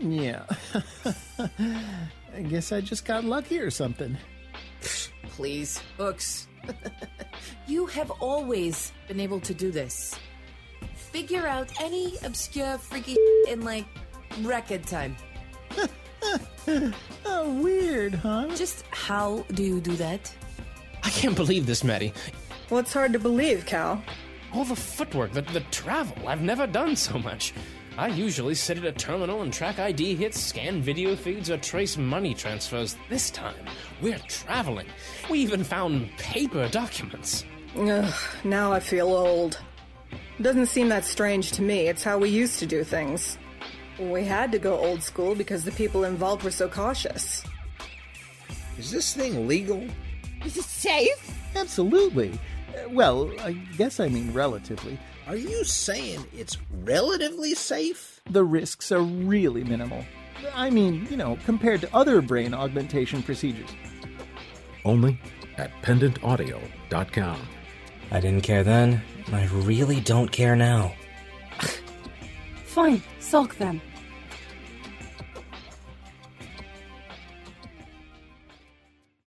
Yeah. 0.00 0.44
I 1.38 2.42
guess 2.48 2.70
I 2.70 2.80
just 2.80 3.04
got 3.04 3.24
lucky 3.24 3.58
or 3.58 3.70
something. 3.70 4.16
Please, 5.30 5.78
Hooks. 5.96 6.46
you 7.66 7.86
have 7.86 8.10
always 8.20 8.92
been 9.08 9.18
able 9.20 9.40
to 9.40 9.54
do 9.54 9.70
this. 9.70 10.14
figure 10.94 11.46
out 11.46 11.68
any 11.80 12.14
obscure, 12.24 12.78
freaky 12.78 13.16
in 13.48 13.64
like 13.64 13.86
record 14.42 14.86
time. 14.86 15.16
oh, 17.24 17.60
weird, 17.62 18.14
huh? 18.14 18.46
Just 18.54 18.84
how 18.90 19.44
do 19.54 19.62
you 19.64 19.80
do 19.80 19.96
that? 19.96 20.32
I 21.08 21.10
can't 21.10 21.34
believe 21.34 21.64
this, 21.64 21.84
Maddie. 21.84 22.12
What's 22.68 22.92
hard 22.92 23.14
to 23.14 23.18
believe, 23.18 23.64
Cal? 23.64 24.04
All 24.52 24.66
the 24.66 24.76
footwork, 24.76 25.32
the, 25.32 25.40
the 25.40 25.60
travel. 25.70 26.28
I've 26.28 26.42
never 26.42 26.66
done 26.66 26.96
so 26.96 27.18
much. 27.18 27.54
I 27.96 28.08
usually 28.08 28.54
sit 28.54 28.76
at 28.76 28.84
a 28.84 28.92
terminal 28.92 29.40
and 29.40 29.50
track 29.50 29.78
ID 29.78 30.16
hits, 30.16 30.38
scan 30.38 30.82
video 30.82 31.16
feeds, 31.16 31.48
or 31.48 31.56
trace 31.56 31.96
money 31.96 32.34
transfers. 32.34 32.98
This 33.08 33.30
time, 33.30 33.64
we're 34.02 34.18
traveling. 34.28 34.86
We 35.30 35.38
even 35.38 35.64
found 35.64 36.10
paper 36.18 36.68
documents. 36.68 37.46
Ugh, 37.74 38.14
now 38.44 38.70
I 38.70 38.78
feel 38.78 39.08
old. 39.08 39.58
Doesn't 40.42 40.66
seem 40.66 40.90
that 40.90 41.06
strange 41.06 41.52
to 41.52 41.62
me. 41.62 41.88
It's 41.88 42.04
how 42.04 42.18
we 42.18 42.28
used 42.28 42.58
to 42.58 42.66
do 42.66 42.84
things. 42.84 43.38
We 43.98 44.24
had 44.24 44.52
to 44.52 44.58
go 44.58 44.76
old 44.76 45.02
school 45.02 45.34
because 45.34 45.64
the 45.64 45.72
people 45.72 46.04
involved 46.04 46.42
were 46.42 46.50
so 46.50 46.68
cautious. 46.68 47.44
Is 48.76 48.90
this 48.90 49.14
thing 49.14 49.48
legal? 49.48 49.88
Is 50.44 50.56
it 50.56 50.64
safe? 50.64 51.34
Absolutely. 51.56 52.32
Uh, 52.74 52.88
Well, 52.90 53.30
I 53.40 53.52
guess 53.76 54.00
I 54.00 54.08
mean 54.08 54.32
relatively. 54.32 54.98
Are 55.26 55.36
you 55.36 55.64
saying 55.64 56.24
it's 56.36 56.56
relatively 56.84 57.54
safe? 57.54 58.20
The 58.30 58.44
risks 58.44 58.90
are 58.92 59.02
really 59.02 59.64
minimal. 59.64 60.04
I 60.54 60.70
mean, 60.70 61.06
you 61.10 61.16
know, 61.16 61.36
compared 61.44 61.80
to 61.82 61.94
other 61.94 62.22
brain 62.22 62.54
augmentation 62.54 63.22
procedures. 63.22 63.68
Only 64.84 65.18
at 65.56 65.70
pendantaudio.com. 65.82 67.38
I 68.10 68.20
didn't 68.20 68.42
care 68.42 68.62
then. 68.62 69.02
I 69.32 69.46
really 69.48 70.00
don't 70.00 70.30
care 70.32 70.56
now. 70.56 70.94
Fine, 72.64 73.02
sulk 73.18 73.56
then. 73.56 73.80